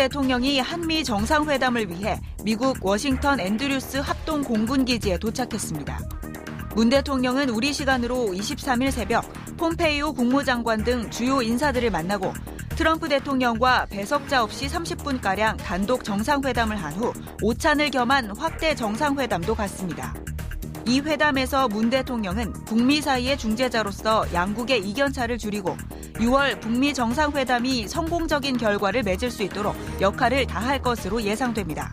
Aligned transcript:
대통령이 0.00 0.60
한미 0.60 1.04
정상회담을 1.04 1.90
위해 1.90 2.18
미국 2.42 2.82
워싱턴 2.82 3.38
앤드류스 3.38 3.98
합동 3.98 4.42
공군기지에 4.42 5.18
도착했습니다. 5.18 6.00
문 6.74 6.88
대통령은 6.88 7.50
우리 7.50 7.74
시간으로 7.74 8.28
23일 8.32 8.92
새벽 8.92 9.30
폼페이오 9.58 10.14
국무장관 10.14 10.84
등 10.84 11.10
주요 11.10 11.42
인사들을 11.42 11.90
만나고 11.90 12.32
트럼프 12.76 13.10
대통령과 13.10 13.88
배석자 13.90 14.42
없이 14.42 14.68
30분가량 14.68 15.58
단독 15.58 16.02
정상회담을 16.02 16.76
한 16.82 16.94
후 16.94 17.12
오찬을 17.42 17.90
겸한 17.90 18.34
확대 18.38 18.74
정상회담도 18.74 19.54
갔습니다. 19.54 20.14
이 20.90 20.98
회담에서 20.98 21.68
문 21.68 21.88
대통령은 21.88 22.52
북미 22.66 23.00
사이의 23.00 23.38
중재자로서 23.38 24.26
양국의 24.34 24.80
이견차를 24.88 25.38
줄이고 25.38 25.76
6월 26.14 26.60
북미 26.60 26.92
정상회담이 26.92 27.86
성공적인 27.86 28.56
결과를 28.56 29.04
맺을 29.04 29.30
수 29.30 29.44
있도록 29.44 29.76
역할을 30.00 30.48
다할 30.48 30.82
것으로 30.82 31.22
예상됩니다. 31.22 31.92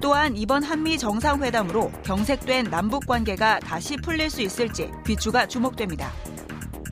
또한 0.00 0.36
이번 0.36 0.64
한미 0.64 0.98
정상회담으로 0.98 1.92
경색된 2.02 2.64
남북 2.68 3.06
관계가 3.06 3.60
다시 3.60 3.96
풀릴 3.96 4.28
수 4.28 4.42
있을지 4.42 4.90
귀추가 5.06 5.46
주목됩니다. 5.46 6.10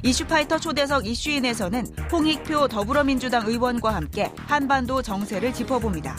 이슈파이터 0.05 0.61
초대석 0.61 1.05
이슈인에서는 1.05 1.85
홍익표 2.13 2.69
더불어민주당 2.69 3.49
의원과 3.49 3.93
함께 3.93 4.31
한반도 4.47 5.03
정세를 5.03 5.53
짚어봅니다. 5.53 6.17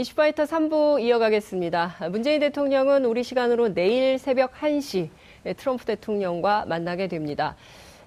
이슈파이터 0.00 0.44
3부 0.44 1.02
이어가겠습니다. 1.02 2.08
문재인 2.10 2.40
대통령은 2.40 3.04
우리 3.04 3.22
시간으로 3.22 3.74
내일 3.74 4.18
새벽 4.18 4.52
1시 4.54 5.10
트럼프 5.58 5.84
대통령과 5.84 6.64
만나게 6.64 7.06
됩니다. 7.06 7.54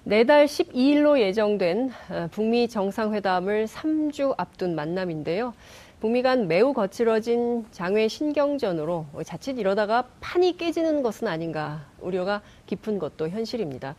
내달 0.02 0.46
12일로 0.46 1.20
예정된 1.20 1.92
어, 2.10 2.28
북미 2.32 2.66
정상회담을 2.66 3.66
3주 3.66 4.34
앞둔 4.36 4.74
만남인데요. 4.74 5.54
북미 6.00 6.22
간 6.22 6.48
매우 6.48 6.72
거칠어진 6.74 7.64
장외 7.70 8.08
신경전으로 8.08 9.06
자칫 9.24 9.56
이러다가 9.58 10.08
판이 10.20 10.56
깨지는 10.56 11.02
것은 11.02 11.28
아닌가 11.28 11.86
우려가 12.00 12.42
깊은 12.66 12.98
것도 12.98 13.28
현실입니다. 13.28 13.94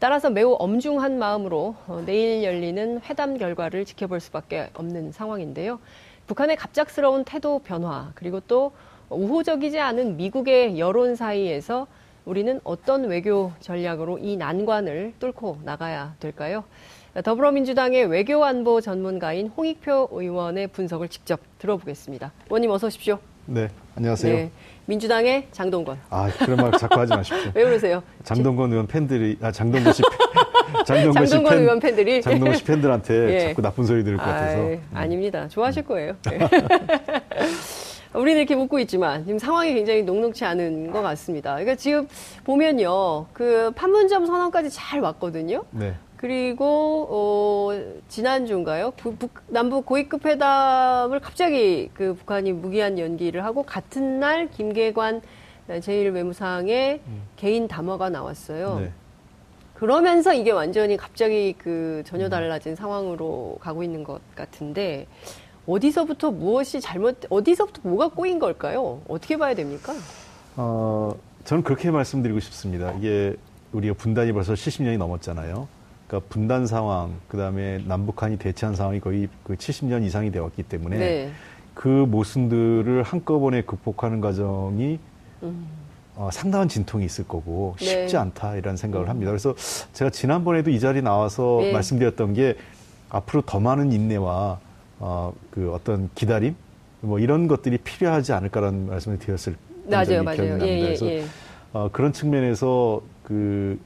따라서 0.00 0.30
매우 0.30 0.56
엄중한 0.58 1.18
마음으로 1.18 1.76
어, 1.88 2.02
내일 2.06 2.42
열리는 2.42 3.02
회담 3.02 3.36
결과를 3.36 3.84
지켜볼 3.84 4.20
수밖에 4.20 4.70
없는 4.72 5.12
상황인데요. 5.12 5.78
북한의 6.26 6.56
갑작스러운 6.56 7.24
태도 7.24 7.58
변화 7.58 8.10
그리고 8.14 8.40
또 8.40 8.72
우호적이지 9.10 9.78
않은 9.78 10.16
미국의 10.16 10.78
여론 10.78 11.16
사이에서 11.16 11.86
우리는 12.24 12.58
어떤 12.64 13.04
외교 13.04 13.52
전략으로 13.60 14.18
이 14.18 14.36
난관을 14.36 15.14
뚫고 15.18 15.58
나가야 15.62 16.16
될까요? 16.20 16.64
더불어민주당의 17.22 18.06
외교안보 18.06 18.80
전문가인 18.80 19.48
홍익표 19.48 20.08
의원의 20.10 20.68
분석을 20.68 21.08
직접 21.08 21.40
들어보겠습니다. 21.58 22.32
의원님 22.48 22.70
어서 22.70 22.86
오십시오. 22.86 23.18
네, 23.46 23.68
안녕하세요. 23.96 24.34
네, 24.34 24.50
민주당의 24.86 25.46
장동건. 25.52 25.98
아, 26.10 26.28
그런 26.38 26.56
말 26.56 26.72
자꾸 26.72 26.98
하지 27.00 27.10
마십시오. 27.14 27.50
왜 27.54 27.64
그러세요? 27.64 28.02
장동건 28.24 28.72
의원 28.72 28.86
팬들이, 28.88 29.38
아, 29.40 29.52
장동건 29.52 29.92
씨, 29.92 30.02
장동건, 30.84 31.26
장동건 31.26 31.52
팬, 31.52 31.62
의원 31.62 31.80
팬들이. 31.80 32.20
장동건 32.22 32.56
씨 32.56 32.64
팬들한테 32.64 33.14
예. 33.34 33.40
자꾸 33.48 33.62
나쁜 33.62 33.84
소리 33.84 34.02
들을 34.02 34.16
것 34.18 34.24
같아서. 34.24 34.62
아, 34.92 35.00
아닙니다. 35.00 35.46
좋아하실 35.48 35.84
거예요. 35.84 36.16
네. 36.28 36.38
우리는 38.14 38.38
이렇게 38.40 38.54
묻고 38.56 38.78
있지만 38.80 39.24
지금 39.24 39.38
상황이 39.38 39.74
굉장히 39.74 40.02
녹록치 40.02 40.44
않은 40.44 40.90
것 40.90 41.02
같습니다. 41.02 41.52
그러니까 41.54 41.74
지금 41.76 42.08
보면요, 42.44 43.26
그 43.32 43.70
판문점 43.76 44.26
선언까지 44.26 44.70
잘 44.70 45.00
왔거든요. 45.00 45.64
네. 45.70 45.94
그리고 46.16 47.06
어, 47.10 48.00
지난주인가요? 48.08 48.92
부, 48.92 49.14
북, 49.16 49.30
남북 49.48 49.86
고위급 49.86 50.24
회담을 50.24 51.20
갑자기 51.20 51.90
그 51.94 52.14
북한이 52.14 52.52
무기한 52.52 52.98
연기를 52.98 53.44
하고 53.44 53.62
같은 53.62 54.20
날 54.20 54.50
김계관 54.50 55.22
제1외무상의 55.68 57.00
음. 57.06 57.22
개인 57.36 57.68
담화가 57.68 58.10
나왔어요. 58.10 58.80
네. 58.80 58.92
그러면서 59.74 60.32
이게 60.32 60.50
완전히 60.50 60.96
갑자기 60.96 61.54
그 61.58 62.02
전혀 62.06 62.26
음. 62.26 62.30
달라진 62.30 62.74
상황으로 62.74 63.58
가고 63.60 63.82
있는 63.82 64.04
것 64.04 64.20
같은데 64.34 65.06
어디서부터 65.66 66.30
무엇이 66.30 66.80
잘못, 66.80 67.18
어디서부터 67.28 67.80
뭐가 67.88 68.08
꼬인 68.08 68.38
걸까요? 68.38 69.00
어떻게 69.08 69.36
봐야 69.36 69.54
됩니까? 69.54 69.94
어, 70.56 71.14
저는 71.44 71.64
그렇게 71.64 71.90
말씀드리고 71.90 72.40
싶습니다. 72.40 72.92
이게 72.92 73.36
우리가 73.72 73.94
분단이 73.94 74.32
벌써 74.32 74.52
70년이 74.52 74.98
넘었잖아요. 74.98 75.66
그러니까 76.06 76.28
분단 76.28 76.66
상황, 76.66 77.14
그 77.28 77.36
다음에 77.36 77.82
남북한이 77.86 78.38
대치한 78.38 78.74
상황이 78.74 79.00
거의 79.00 79.28
그 79.42 79.54
70년 79.54 80.04
이상이 80.04 80.30
되었기 80.30 80.62
때문에 80.64 80.98
네. 80.98 81.30
그 81.74 81.88
모순들을 81.88 83.02
한꺼번에 83.02 83.62
극복하는 83.62 84.20
과정이 84.20 84.98
음. 85.42 85.66
어, 86.16 86.28
상당한 86.32 86.68
진통이 86.68 87.04
있을 87.04 87.26
거고 87.26 87.74
네. 87.80 87.84
쉽지 87.84 88.16
않다 88.16 88.56
이런 88.56 88.76
생각을 88.76 89.08
합니다. 89.08 89.30
그래서 89.30 89.54
제가 89.92 90.10
지난번에도 90.10 90.70
이 90.70 90.78
자리에 90.78 91.02
나와서 91.02 91.58
네. 91.60 91.72
말씀드렸던 91.72 92.34
게 92.34 92.56
앞으로 93.08 93.42
더 93.42 93.58
많은 93.58 93.92
인내와 93.92 94.60
어, 95.00 95.32
그 95.50 95.72
어떤 95.72 96.10
기다림 96.14 96.54
뭐 97.00 97.18
이런 97.18 97.48
것들이 97.48 97.78
필요하지 97.78 98.32
않을까라는 98.32 98.88
말씀을 98.88 99.18
드렸을 99.18 99.56
맞아요, 99.90 100.22
맞아요. 100.22 100.36
기억이 100.36 100.50
납니다. 100.50 100.66
예, 100.66 100.78
예, 100.78 100.82
그래서 100.82 101.06
예. 101.06 101.24
어, 101.72 101.90
그런 101.92 102.12
측면에서 102.12 103.02
그 103.24 103.78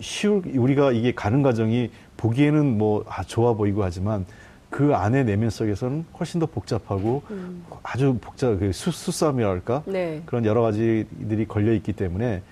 쉬울 0.00 0.42
우리가 0.56 0.92
이게 0.92 1.12
가는 1.14 1.42
과정이 1.42 1.90
보기에는 2.16 2.78
뭐 2.78 3.04
아, 3.08 3.22
좋아 3.24 3.54
보이고 3.54 3.82
하지만 3.82 4.26
그 4.70 4.94
안에 4.94 5.24
내면 5.24 5.50
속에서는 5.50 6.04
훨씬 6.18 6.40
더 6.40 6.46
복잡하고 6.46 7.22
음. 7.30 7.64
아주 7.82 8.16
복잡 8.20 8.58
그 8.58 8.72
수, 8.72 8.90
수싸움이랄까 8.90 9.82
네. 9.86 10.22
그런 10.26 10.44
여러 10.44 10.62
가지들이 10.62 11.46
걸려 11.46 11.72
있기 11.72 11.92
때문에 11.92 12.42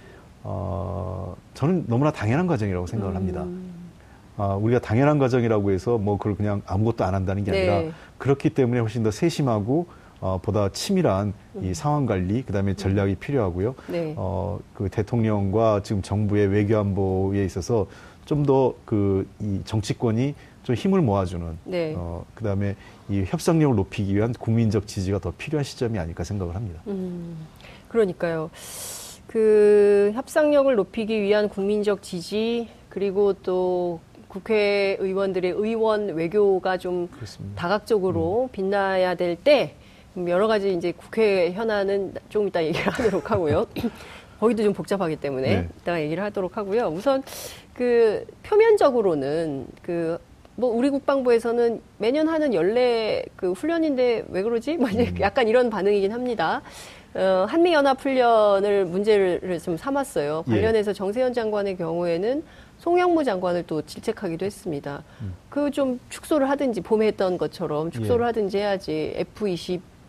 어, 0.42 1.36
저는 1.54 1.84
너무나 1.88 2.10
당연한 2.10 2.46
과정이라고 2.46 2.86
생각을 2.86 3.14
음. 3.14 3.16
합니다. 3.16 3.44
아, 4.38 4.54
우리가 4.54 4.80
당연한 4.80 5.18
과정이라고 5.18 5.70
해서 5.72 5.98
뭐 5.98 6.18
그걸 6.18 6.36
그냥 6.36 6.62
아무것도 6.66 7.04
안 7.04 7.14
한다는 7.14 7.44
게 7.44 7.50
아니라 7.50 7.80
네. 7.80 7.92
그렇기 8.18 8.50
때문에 8.50 8.80
훨씬 8.80 9.02
더 9.02 9.10
세심하고 9.10 9.86
어, 10.20 10.38
보다 10.42 10.70
치밀한 10.70 11.34
이 11.62 11.68
음. 11.68 11.74
상황 11.74 12.06
관리, 12.06 12.42
그 12.42 12.52
다음에 12.52 12.74
전략이 12.74 13.12
음. 13.12 13.16
필요하고요. 13.20 13.74
네. 13.88 14.14
어, 14.16 14.58
그 14.74 14.88
대통령과 14.88 15.82
지금 15.82 16.02
정부의 16.02 16.46
외교안보에 16.48 17.44
있어서 17.44 17.86
좀 18.24 18.42
더 18.44 18.74
그 18.84 19.26
이 19.40 19.60
정치권이 19.64 20.34
좀 20.64 20.74
힘을 20.74 21.00
모아주는, 21.00 21.58
네. 21.64 21.94
어, 21.96 22.24
그 22.34 22.42
다음에 22.42 22.74
이 23.08 23.22
협상력을 23.24 23.76
높이기 23.76 24.16
위한 24.16 24.32
국민적 24.32 24.86
지지가 24.88 25.20
더 25.20 25.32
필요한 25.38 25.62
시점이 25.62 25.96
아닐까 25.98 26.24
생각을 26.24 26.56
합니다. 26.56 26.80
음, 26.88 27.36
그러니까요. 27.88 28.50
그 29.28 30.10
협상력을 30.14 30.74
높이기 30.74 31.20
위한 31.22 31.48
국민적 31.48 32.02
지지, 32.02 32.68
그리고 32.88 33.32
또 33.34 34.00
국회의원들의 34.28 35.50
의원 35.52 36.08
외교가 36.14 36.78
좀 36.78 37.08
그렇습니다. 37.08 37.60
다각적으로 37.60 38.44
음. 38.44 38.48
빛나야 38.50 39.14
될 39.14 39.36
때 39.36 39.76
여러 40.28 40.46
가지 40.46 40.72
이제 40.72 40.92
국회 40.92 41.52
현안은 41.52 42.14
조금 42.28 42.48
이따 42.48 42.64
얘기를 42.64 42.86
하도록 42.92 43.30
하고요. 43.30 43.66
거기도 44.40 44.62
좀 44.62 44.72
복잡하기 44.72 45.16
때문에 45.16 45.48
네. 45.48 45.68
이따가 45.80 46.00
얘기를 46.00 46.22
하도록 46.24 46.56
하고요. 46.56 46.88
우선 46.88 47.22
그 47.74 48.26
표면적으로는 48.42 49.66
그 49.82 50.18
뭐 50.56 50.70
우리 50.70 50.90
국방부에서는 50.90 51.80
매년 51.98 52.28
하는 52.28 52.54
연례 52.54 53.24
그 53.36 53.52
훈련인데 53.52 54.24
왜 54.28 54.42
그러지? 54.42 54.78
뭐 54.78 54.88
음. 54.88 55.14
약간 55.20 55.48
이런 55.48 55.70
반응이긴 55.70 56.12
합니다. 56.12 56.62
어, 57.14 57.46
한미 57.48 57.72
연합 57.72 58.00
훈련을 58.00 58.86
문제를 58.86 59.58
좀 59.62 59.76
삼았어요. 59.76 60.44
예. 60.48 60.50
관련해서 60.50 60.90
예. 60.90 60.94
정세현 60.94 61.32
장관의 61.34 61.76
경우에는 61.76 62.42
송영무 62.78 63.24
장관을 63.24 63.64
또 63.66 63.80
질책하기도 63.82 64.44
했습니다. 64.44 65.02
음. 65.22 65.34
그좀 65.48 66.00
축소를 66.10 66.48
하든지 66.50 66.82
봄에 66.82 67.06
했던 67.06 67.38
것처럼 67.38 67.90
축소를 67.90 68.24
예. 68.24 68.26
하든지 68.26 68.58
해야지 68.58 69.14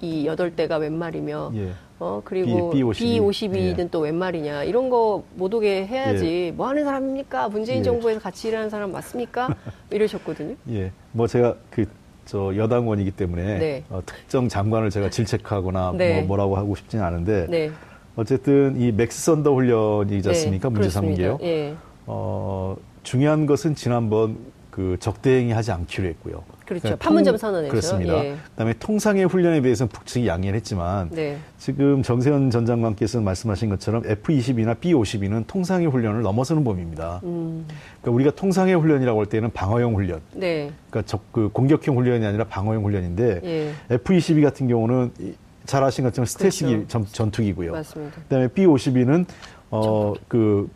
F-22 0.02 0.56
8대가 0.56 0.80
웬 0.80 0.98
말이며 0.98 1.52
예. 1.56 1.72
어 2.00 2.22
그리고 2.24 2.70
B-52는 2.72 3.80
예. 3.80 3.88
또웬 3.90 4.16
말이냐 4.16 4.64
이런 4.64 4.90
거 4.90 5.24
못 5.36 5.54
오게 5.54 5.88
해야지 5.88 6.26
예. 6.48 6.52
뭐 6.52 6.68
하는 6.68 6.84
사람입니까? 6.84 7.50
문재인 7.50 7.80
예. 7.80 7.84
정부에서 7.84 8.20
같이 8.20 8.48
일하는 8.50 8.70
사람 8.70 8.92
맞습니까? 8.92 9.56
이러셨거든요. 9.92 10.56
예. 10.70 10.92
뭐 11.12 11.28
제가 11.28 11.56
그 11.70 11.86
저 12.28 12.54
여당원이기 12.56 13.12
때문에 13.12 13.58
네. 13.58 13.84
어, 13.90 14.02
특정 14.06 14.50
장관을 14.50 14.90
제가 14.90 15.10
질책하거나 15.10 15.94
네. 15.98 16.20
뭐 16.20 16.28
뭐라고 16.28 16.58
하고 16.58 16.76
싶지는 16.76 17.04
않은데 17.04 17.48
네. 17.50 17.72
어쨌든 18.16 18.80
이 18.80 18.92
맥스 18.92 19.24
선더 19.24 19.54
훈련이지 19.54 20.28
않습니까? 20.30 20.68
네. 20.70 20.74
문제 20.74 20.90
삼은 20.90 21.16
게요. 21.16 21.40
예. 21.42 21.74
어, 22.06 22.76
중요한 23.04 23.46
것은 23.46 23.76
지난번 23.76 24.38
그 24.70 24.98
적대행위 25.00 25.54
하지 25.54 25.72
않기로 25.72 26.06
했고요. 26.10 26.44
그렇죠. 26.68 26.82
그러니까 26.84 27.04
판문점 27.04 27.34
통- 27.34 27.38
선언에서. 27.38 27.70
그렇습니다. 27.72 28.26
예. 28.26 28.36
그다음에 28.52 28.74
통상의 28.74 29.26
훈련에 29.26 29.62
대해서는 29.62 29.90
북측이 29.90 30.28
양해를 30.28 30.56
했지만 30.58 31.10
네. 31.12 31.38
지금 31.58 32.04
정세현 32.04 32.52
전 32.52 32.66
장관께서 32.66 33.22
말씀하신 33.22 33.70
것처럼 33.70 34.04
F-22나 34.06 34.78
B-52는 34.80 35.46
통상의 35.48 35.88
훈련을 35.88 36.22
넘어서는 36.22 36.64
범위입니다. 36.64 37.22
음. 37.24 37.66
그러니까 38.02 38.12
우리가 38.12 38.32
통상의 38.32 38.76
훈련이라고 38.76 39.20
할 39.20 39.26
때는 39.28 39.52
방어용 39.52 39.96
훈련, 39.96 40.20
네. 40.34 40.72
그러니까 40.90 41.08
적, 41.10 41.32
그 41.32 41.50
공격형 41.54 41.96
훈련이 41.98 42.26
아니라 42.26 42.44
방어용 42.44 42.84
훈련인데 42.84 43.42
예. 43.44 43.72
F-22 43.96 44.44
같은 44.44 44.68
경우는 44.68 45.12
이- 45.20 45.34
잘 45.66 45.84
아신 45.84 46.04
것처럼 46.06 46.26
스텔스기 46.26 46.72
그렇죠. 46.72 46.88
전, 46.88 47.06
전투기고요. 47.12 47.72
맞습니다. 47.74 48.22
그다음에 48.24 48.48
B-52는 48.50 49.26
어, 49.70 50.14
그 50.30 50.70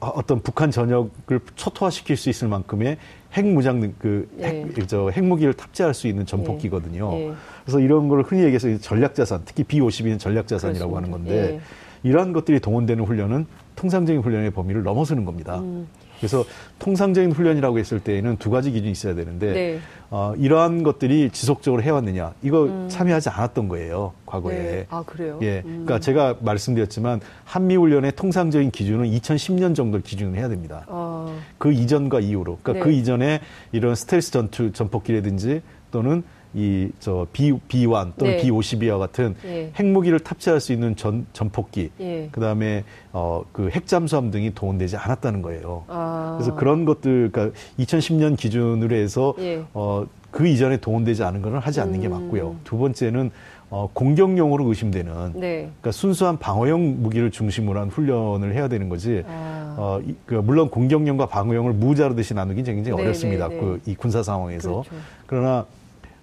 어떤 0.00 0.40
북한 0.40 0.70
전역을 0.70 1.40
초토화시킬 1.56 2.16
수 2.16 2.28
있을 2.30 2.48
만큼의 2.48 2.96
핵무장 3.34 3.80
능- 3.80 3.94
그 3.98 4.28
예. 4.40 4.44
핵, 4.44 4.88
저 4.88 5.08
핵무기를 5.10 5.54
탑재할 5.54 5.94
수 5.94 6.06
있는 6.06 6.26
전폭기거든요. 6.26 7.12
예. 7.14 7.32
그래서 7.64 7.80
이런 7.80 8.08
걸 8.08 8.22
흔히 8.22 8.42
얘기해서 8.42 8.76
전략자산, 8.78 9.42
특히 9.44 9.64
B-52는 9.64 10.18
전략자산이라고 10.18 10.96
하는. 10.96 11.10
건데 11.10 11.60
이러한 12.02 12.32
것들이 12.32 12.60
동원되는 12.60 13.04
훈련은 13.04 13.46
통상적인 13.76 14.22
훈련의 14.22 14.50
범위를 14.50 14.82
넘어서는 14.82 15.24
겁니다. 15.24 15.60
음. 15.60 15.86
그래서 16.22 16.44
통상적인 16.78 17.32
훈련이라고 17.32 17.80
했을 17.80 17.98
때에는 17.98 18.36
두 18.36 18.50
가지 18.50 18.70
기준이 18.70 18.92
있어야 18.92 19.16
되는데 19.16 19.52
네. 19.52 19.80
어, 20.08 20.34
이러한 20.38 20.84
것들이 20.84 21.30
지속적으로 21.32 21.82
해왔느냐 21.82 22.34
이거 22.42 22.86
참여하지 22.88 23.30
않았던 23.30 23.66
거예요 23.68 24.12
과거에. 24.24 24.56
음. 24.56 24.62
네. 24.62 24.86
아, 24.88 25.02
그래요? 25.04 25.38
예, 25.42 25.62
음. 25.64 25.84
그러니까 25.84 25.98
제가 25.98 26.36
말씀드렸지만 26.40 27.20
한미 27.44 27.74
훈련의 27.74 28.12
통상적인 28.12 28.70
기준은 28.70 29.10
2010년 29.10 29.74
정도 29.74 30.00
기준을 30.00 30.38
해야 30.38 30.48
됩니다. 30.48 30.86
아, 30.88 31.34
그 31.58 31.72
이전과 31.72 32.20
이후로, 32.20 32.58
그러니까 32.62 32.72
네. 32.72 32.80
그 32.80 32.96
이전에 32.96 33.40
이런 33.72 33.94
스텔스 33.94 34.30
전투 34.30 34.72
전폭기라든지 34.72 35.60
또는 35.90 36.22
이 36.54 36.90
저 37.00 37.26
B 37.32 37.52
B1 37.68 38.12
또는 38.18 38.36
네. 38.36 38.42
B52와 38.42 38.98
같은 38.98 39.34
예. 39.44 39.70
핵무기를 39.78 40.20
탑재할 40.20 40.60
수 40.60 40.72
있는 40.72 40.94
전 40.96 41.26
전폭기, 41.32 41.90
예. 42.00 42.28
그다음에 42.30 42.84
어 43.12 43.42
그 43.52 43.68
핵잠수함 43.70 44.30
등이 44.30 44.54
동원되지 44.54 44.96
않았다는 44.96 45.42
거예요. 45.42 45.84
아. 45.88 46.36
그래서 46.38 46.54
그런 46.56 46.84
것들, 46.84 47.30
그러니까 47.32 47.56
2010년 47.78 48.36
기준으로 48.36 48.94
해서 48.94 49.34
예. 49.38 49.62
어, 49.74 50.04
그 50.30 50.46
이전에 50.46 50.78
동원되지 50.78 51.22
않은 51.24 51.42
거는 51.42 51.58
하지 51.58 51.80
않는 51.80 52.00
게 52.00 52.06
음. 52.08 52.12
맞고요. 52.12 52.56
두 52.64 52.78
번째는 52.78 53.30
어, 53.70 53.88
공격용으로 53.94 54.66
의심되는 54.68 55.32
네. 55.34 55.56
그러니까 55.62 55.92
순수한 55.92 56.38
방어용 56.38 57.02
무기를 57.02 57.30
중심으로 57.30 57.80
한 57.80 57.88
훈련을 57.88 58.54
해야 58.54 58.68
되는 58.68 58.88
거지. 58.90 59.22
아. 59.26 59.74
어, 59.78 60.00
이, 60.06 60.14
그 60.26 60.34
물론 60.34 60.68
공격용과 60.68 61.26
방어용을 61.26 61.72
무자르듯이 61.72 62.34
나누기 62.34 62.62
굉장히 62.62 62.96
네, 62.96 63.02
어렵습니다. 63.02 63.48
네, 63.48 63.54
네. 63.54 63.60
그 63.60 63.80
이 63.86 63.94
군사 63.94 64.22
상황에서. 64.22 64.82
그렇죠. 64.82 64.90
그러나 65.26 65.66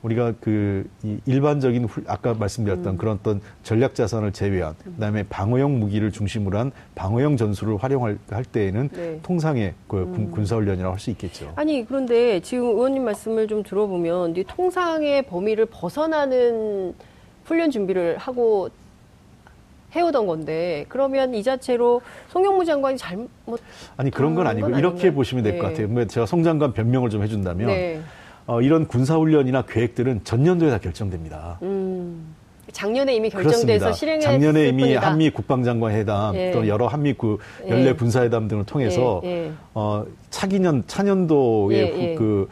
우리가 0.02 0.34
그이 0.40 0.84
일반적인 1.26 1.86
훌- 1.86 2.06
아까 2.08 2.34
말씀드렸던 2.34 2.94
음. 2.94 2.98
그런 2.98 3.18
어떤 3.20 3.42
전략 3.64 3.96
자산을 3.96 4.32
제외한 4.32 4.74
그다음에 4.84 5.24
방어용 5.24 5.80
무기를 5.80 6.12
중심으로 6.12 6.58
한 6.58 6.72
방어용 6.96 7.36
전술을 7.36 7.78
활용할 7.78 8.18
할 8.30 8.46
때에는 8.46 8.90
네. 8.94 9.00
음. 9.10 9.20
통상의 9.24 9.74
그 9.88 10.06
군- 10.06 10.32
군사 10.32 10.56
훈련이라고 10.56 10.94
할 10.94 11.00
수 11.00 11.10
있겠죠. 11.12 11.52
아니 11.56 11.86
그런데 11.86 12.40
지금 12.42 12.66
의원님 12.68 13.04
말씀을 13.04 13.48
좀 13.48 13.62
들어보면 13.64 14.36
이 14.38 14.44
통상의 14.46 15.24
범위를 15.24 15.66
벗어나는 15.66 16.94
훈련 17.46 17.72
준비를 17.72 18.18
하고 18.18 18.70
해오던 19.96 20.28
건데 20.28 20.86
그러면 20.88 21.34
이 21.34 21.42
자체로 21.44 22.02
송영무 22.30 22.64
장관이 22.64 22.96
잘못 22.98 23.30
아니 23.98 24.12
그런 24.12 24.36
건 24.36 24.46
아니고 24.48 24.70
건 24.70 24.80
이렇게? 24.80 25.12
보시면 25.12 25.44
될것 25.44 25.62
네. 25.64 25.68
같아요. 25.70 25.88
뭐 25.88 26.06
제가 26.06 26.26
송 26.26 26.44
장관 26.44 26.74
변명을 26.74 27.10
좀 27.10 27.24
해준다면 27.24 27.68
네. 27.68 28.00
어, 28.50 28.64
이런 28.64 28.88
군사 28.88 29.16
훈련이나 29.16 29.62
계획들은 29.62 30.22
전년도에 30.24 30.72
다 30.72 30.80
결정됩니다. 30.80 31.60
음, 31.62 32.34
작년에 32.72 33.14
이미 33.16 33.30
결정돼서 33.30 33.92
실행했을 33.94 34.28
작년에 34.32 34.70
이미 34.70 34.82
뿐이다. 34.86 35.02
한미 35.08 35.30
국방장관 35.30 35.92
회담 35.94 36.36
예. 36.36 36.50
또 36.52 36.68
여러 36.68 36.88
한미 36.88 37.14
구 37.14 37.38
예. 37.68 37.70
연례 37.70 37.94
군사회담 37.94 38.48
등을 38.48 38.66
통해서 38.66 39.22
예, 39.24 39.30
예. 39.30 39.52
어, 39.76 40.04
차기년 40.32 40.84
차년도의 40.88 41.78
예, 41.80 41.90
후- 41.92 42.00
예. 42.02 42.16
그, 42.16 42.50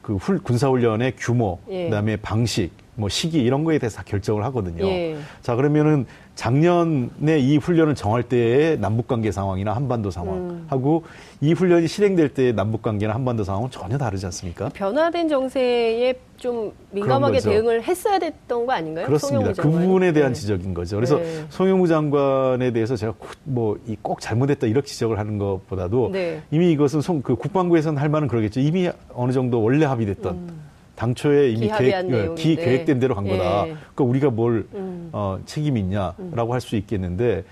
그 0.00 0.16
훌- 0.16 0.38
군사훈련의 0.42 1.12
규모, 1.18 1.58
예. 1.68 1.84
그다음에 1.84 2.16
방식, 2.16 2.70
뭐 2.94 3.10
시기 3.10 3.42
이런 3.42 3.64
거에 3.64 3.76
대해서 3.78 3.98
다 3.98 4.02
결정을 4.06 4.42
하거든요. 4.44 4.86
예. 4.86 5.18
자 5.42 5.56
그러면은 5.56 6.06
작년에 6.34 7.38
이 7.38 7.56
훈련을 7.58 7.94
정할 7.94 8.24
때의 8.24 8.78
남북 8.80 9.06
관계 9.06 9.30
상황이나 9.30 9.72
한반도 9.74 10.10
상황하고 10.10 11.04
이 11.40 11.52
훈련이 11.52 11.86
실행될 11.86 12.30
때의 12.34 12.52
남북 12.54 12.82
관계나 12.82 13.14
한반도 13.14 13.44
상황은 13.44 13.70
전혀 13.70 13.96
다르지 13.96 14.26
않습니까? 14.26 14.68
변화된 14.70 15.28
정세에 15.28 16.14
좀 16.36 16.72
민감하게. 16.90 17.38
대응을 17.38 17.84
했어야 17.84 18.18
됐던 18.18 18.66
거 18.66 18.72
아닌가요? 18.72 19.06
그렇습니다. 19.06 19.52
그? 19.52 19.70
부분에 19.70 20.12
대한 20.12 20.32
네. 20.32 20.40
지적인 20.40 20.74
거죠. 20.74 20.96
그래서 20.96 21.18
네. 21.18 21.44
송영무 21.50 21.86
장관에 21.88 22.72
대해서 22.72 22.96
제가 22.96 23.14
뭐 23.44 23.76
꼭 24.02 24.20
잘못했다 24.20 24.66
이렇게 24.66 24.86
지적을 24.88 25.18
하는 25.18 25.38
것보다도 25.38 26.10
네. 26.12 26.42
이미 26.50 26.72
이것은 26.72 27.00
송, 27.00 27.22
그 27.22 27.36
국방부에서는 27.36 28.00
할 28.00 28.08
만은 28.08 28.28
그러겠죠. 28.28 28.60
이미 28.60 28.90
어느 29.14 29.32
정도 29.32 29.62
원래 29.62 29.86
합의됐던 29.86 30.73
당초에 31.08 31.50
이미 31.50 31.68
계획, 31.68 32.30
어. 32.30 32.34
기 32.34 32.56
계획된 32.56 32.98
대로 32.98 33.14
간 33.14 33.24
거다. 33.28 33.66
예. 33.68 33.74
그러니까 33.94 34.04
우리가 34.04 34.30
뭘 34.30 34.66
음. 34.74 35.10
어, 35.12 35.38
책임이 35.44 35.80
있냐라고 35.80 36.52
할 36.54 36.60
수 36.64 36.76
있겠는데 36.76 37.44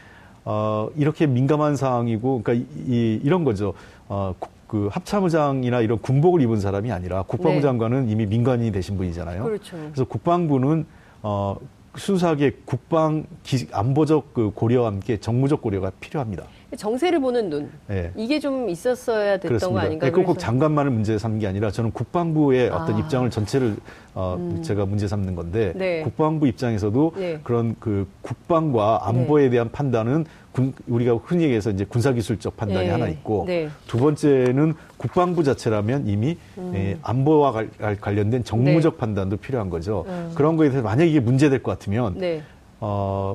어, 0.45 0.89
이렇게 0.97 1.27
민감한 1.27 1.77
상황이고 1.77 2.41
그러니까 2.43 2.67
이, 2.87 3.21
이, 3.23 3.29
런 3.29 3.45
거죠. 3.45 3.75
어, 4.09 4.35
국- 4.39 4.51
그 4.67 4.89
합참의장이나 4.91 5.83
이런 5.83 5.99
군복을 5.99 6.41
입은 6.41 6.59
사람이 6.61 6.91
아니라 6.91 7.25
국방부 7.25 7.57
네. 7.57 7.61
장관은 7.61 8.09
이미 8.09 8.25
민간인이 8.25 8.73
되신 8.73 8.97
분이잖아요. 8.97 9.45
그렇죠. 9.45 9.77
그래서 9.77 10.05
국방부는 10.07 10.87
어, 11.23 11.57
순수하게 11.95 12.53
국방 12.65 13.27
기, 13.43 13.67
안보적 13.71 14.33
그 14.33 14.51
고려와 14.55 14.87
함께 14.87 15.19
정무적 15.21 15.61
고려가 15.61 15.91
필요합니다. 16.01 16.45
정세를 16.77 17.21
보는 17.21 17.51
눈 17.51 17.71
예. 17.91 18.11
이게 18.17 18.41
좀 18.41 18.69
있었어야 18.69 19.37
됐던 19.37 19.43
거 19.43 19.49
그렇습니다. 19.49 19.83
아닌가요? 19.83 20.13
그꼭 20.13 20.39
장관만을 20.39 20.91
문제 20.91 21.19
삼는 21.19 21.39
게 21.39 21.47
아니라 21.47 21.71
저는 21.71 21.91
국방부의 21.93 22.71
어떤 22.71 22.97
아. 22.97 22.99
입장을 22.99 23.29
전체를 23.31 23.77
어, 24.15 24.61
제가 24.63 24.87
문제 24.87 25.07
삼는 25.09 25.35
건데 25.35 25.73
네. 25.77 26.03
국방부 26.03 26.47
입장에서도 26.47 27.13
네. 27.17 27.41
그런 27.43 27.77
그 27.79 28.07
국방과 28.23 29.09
안보에 29.09 29.51
대한 29.51 29.71
판단은 29.71 30.25
군, 30.53 30.75
우리가 30.87 31.15
흔히 31.25 31.45
얘기해서 31.45 31.71
이제 31.71 31.85
군사기술적 31.85 32.57
판단이 32.57 32.87
네. 32.87 32.91
하나 32.93 33.09
있고 33.09 33.45
네. 33.47 33.69
두 33.87 33.99
번째는 33.99 34.75
국방부 34.99 35.45
자체라면 35.45 36.07
이미 36.07 36.37
예, 36.75 36.99
안보와 37.03 37.53
관- 37.53 37.71
관련된 38.01 38.45
정무적 38.45 38.99
판단도 38.99 39.39
필요한 39.39 39.71
거죠. 39.71 40.05
음. 40.09 40.33
그런 40.35 40.57
거에 40.57 40.69
대해서 40.69 40.87
만약 40.87 41.05
이게 41.05 41.21
문제될 41.21 41.63
것 41.63 41.73
같으면 41.73 42.15
네. 42.19 42.43
어, 42.81 43.35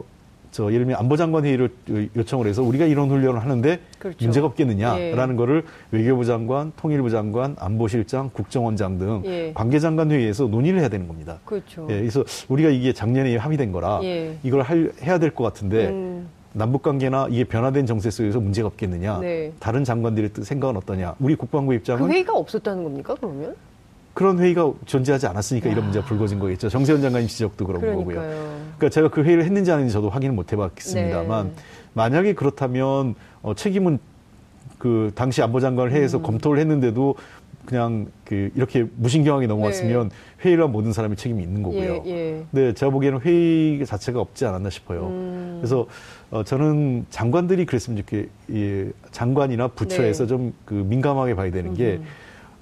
저 0.58 0.66
예를 0.74 0.86
들면 0.86 0.96
안보장관 1.02 1.46
회의를 1.46 1.70
요청을 2.16 2.48
해서 2.48 2.64
우리가 2.64 2.86
이런 2.88 3.12
훈련을 3.12 3.40
하는데 3.44 3.80
그렇죠. 4.00 4.18
문제가 4.26 4.48
없겠느냐라는 4.48 5.34
예. 5.34 5.38
거를 5.38 5.64
외교부 5.92 6.26
장관, 6.26 6.72
통일부 6.76 7.12
장관, 7.12 7.56
안보실장, 7.60 8.32
국정원장 8.34 8.98
등 8.98 9.22
예. 9.26 9.52
관계장관 9.54 10.10
회의에서 10.10 10.46
논의를 10.48 10.80
해야 10.80 10.90
되는 10.90 11.08
겁니다. 11.08 11.38
그렇죠. 11.46 11.86
예, 11.92 12.00
그래서 12.00 12.24
우리가 12.48 12.70
이게 12.70 12.92
작년에 12.92 13.38
합의된 13.38 13.72
거라 13.72 14.00
예. 14.02 14.36
이걸 14.42 14.64
할, 14.64 14.92
해야 15.04 15.20
될 15.20 15.28
것 15.38 15.44
같은데 15.44 15.90
음. 15.90 16.28
남북 16.54 16.82
관계나 16.82 17.28
이게 17.30 17.44
변화된 17.44 17.86
정세 17.86 18.10
속에서 18.10 18.40
문제가 18.40 18.66
없겠느냐? 18.70 19.20
네. 19.20 19.52
다른 19.60 19.84
장관들의 19.84 20.30
뜻- 20.34 20.44
생각은 20.44 20.76
어떠냐? 20.78 21.14
우리 21.20 21.36
국방부 21.36 21.72
입장은 21.76 22.08
그 22.08 22.12
회의가 22.12 22.34
없었다는 22.36 22.84
겁니까? 22.84 23.14
그러면? 23.20 23.54
그런 24.18 24.40
회의가 24.40 24.74
존재하지 24.88 25.28
않았으니까 25.28 25.70
이런 25.70 25.84
문제가 25.84 26.04
불거진 26.08 26.40
거겠죠. 26.40 26.70
정세현 26.70 27.04
장관님 27.04 27.28
지적도 27.28 27.68
그런 27.68 27.82
거고요. 27.82 28.16
그러니까요. 28.16 28.58
그러니까 28.78 28.90
제가 28.90 29.10
그 29.10 29.22
회의를 29.24 29.44
했는지 29.44 29.72
안 29.72 29.78
했는지 29.78 29.94
저도 29.94 30.10
확인을 30.10 30.34
못 30.34 30.52
해봤습니다만 30.52 31.46
네. 31.46 31.54
만약에 31.94 32.34
그렇다면 32.34 33.14
어, 33.44 33.54
책임은 33.54 34.00
그 34.80 35.12
당시 35.14 35.44
안보장관을 35.44 35.92
회의에서 35.92 36.24
검토를 36.24 36.60
했는데도 36.60 37.14
그냥 37.68 38.08
그 38.26 38.50
이렇게 38.56 38.88
무신경하게 38.96 39.46
넘어갔으면 39.46 40.10
회의를 40.44 40.64
한 40.64 40.72
모든 40.72 40.94
사람이 40.94 41.16
책임이 41.16 41.44
있는 41.44 41.62
거고요. 41.62 41.80
네. 41.80 42.04
예, 42.08 42.12
예. 42.12 42.44
근데 42.50 42.74
제가 42.74 42.92
보기에는 42.92 43.20
회의 43.20 43.86
자체가 43.86 44.20
없지 44.20 44.48
않았나 44.48 44.72
싶어요. 44.72 45.10
음. 45.10 45.58
그래서 45.60 45.86
어, 46.32 46.44
저는 46.44 47.06
장관들이 47.12 47.68
그랬으면 47.68 47.98
좋겠, 47.98 48.30
이 48.50 48.90
장관이나 49.12 49.68
부처에서 49.68 50.24
네. 50.24 50.28
좀그 50.28 50.74
민감하게 50.74 51.36
봐야 51.36 51.52
되는 51.52 51.76
게 51.76 52.00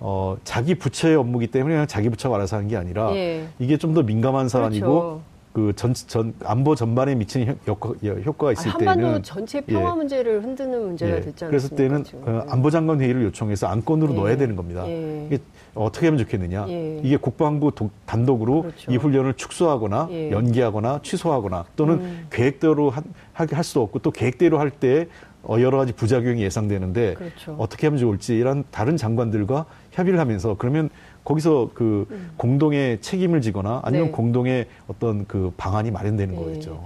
어, 0.08 0.38
자기 0.44 0.76
부처의 0.76 1.16
업무기 1.16 1.48
때문에 1.48 1.74
그냥 1.74 1.88
자기 1.88 2.10
부처가 2.10 2.36
알아서 2.36 2.58
하는 2.58 2.68
게 2.70 2.78
아니라 2.78 3.12
예. 3.16 3.48
이게 3.58 3.76
좀 3.76 3.96
더 3.96 4.04
민감한 4.04 4.48
사안이고 4.50 4.86
그렇죠. 4.86 5.22
그 5.54 5.74
전, 5.76 5.94
전, 5.96 6.34
안보 6.44 6.76
전반에 6.76 7.16
미치는 7.16 7.58
효과, 7.66 7.92
효과가 8.04 8.52
있을 8.52 8.72
한반도 8.72 9.02
때는. 9.06 9.24
전체 9.24 9.62
평화 9.62 9.92
예. 9.92 9.96
문제를 9.96 10.44
흔드는 10.44 10.82
문제가 10.86 11.12
예, 11.12 11.16
않습니까? 11.16 11.48
그랬을 11.48 11.70
때는? 11.78 12.04
어, 12.24 12.44
안보장관 12.50 13.00
회의를 13.02 13.24
요청해서 13.24 13.66
안건으로 13.68 14.12
예. 14.12 14.16
넣어야 14.18 14.38
되는 14.38 14.56
겁니다. 14.58 14.84
예. 14.88 15.26
이게 15.28 15.40
어떻게 15.74 16.06
하면 16.08 16.20
좋겠느냐? 16.20 16.66
예. 16.68 17.00
이게 17.04 17.16
국방부 17.18 17.72
독- 17.74 17.92
단독으로 18.06 18.62
그렇죠. 18.64 18.92
이 18.92 18.98
훈련을 18.98 19.34
축소하거나 19.36 20.10
예. 20.12 20.30
연기하거나 20.30 21.00
취소하거나 21.02 21.66
또는 21.78 21.96
음. 21.96 22.28
계획대로 22.30 22.90
한- 22.92 23.06
할, 23.34 23.48
할 23.52 23.64
수도 23.64 23.82
없고 23.82 24.00
또 24.00 24.12
계획대로 24.12 24.60
할때 24.60 25.08
어, 25.48 25.58
여러 25.62 25.78
가지 25.78 25.94
부작용이 25.94 26.42
예상되는데 26.42 27.14
그렇죠. 27.14 27.56
어떻게 27.60 27.86
하면 27.88 28.00
좋을지 28.00 28.36
이런 28.36 28.64
다른 28.72 28.98
장관들과 28.98 29.66
협의를 29.96 30.20
하면서 30.20 30.56
그러면 30.60 30.90
거기서 31.24 31.72
그 31.74 32.06
음. 32.12 32.32
공동의 32.38 33.02
책임을 33.02 33.42
지거나 33.42 33.82
아니면 33.84 34.08
네. 34.08 34.12
공동의 34.12 34.68
어떤 34.88 35.26
그 35.26 35.52
방안이 35.58 35.90
마련되는 35.92 36.36
네. 36.36 36.40
거겠죠. 36.40 36.84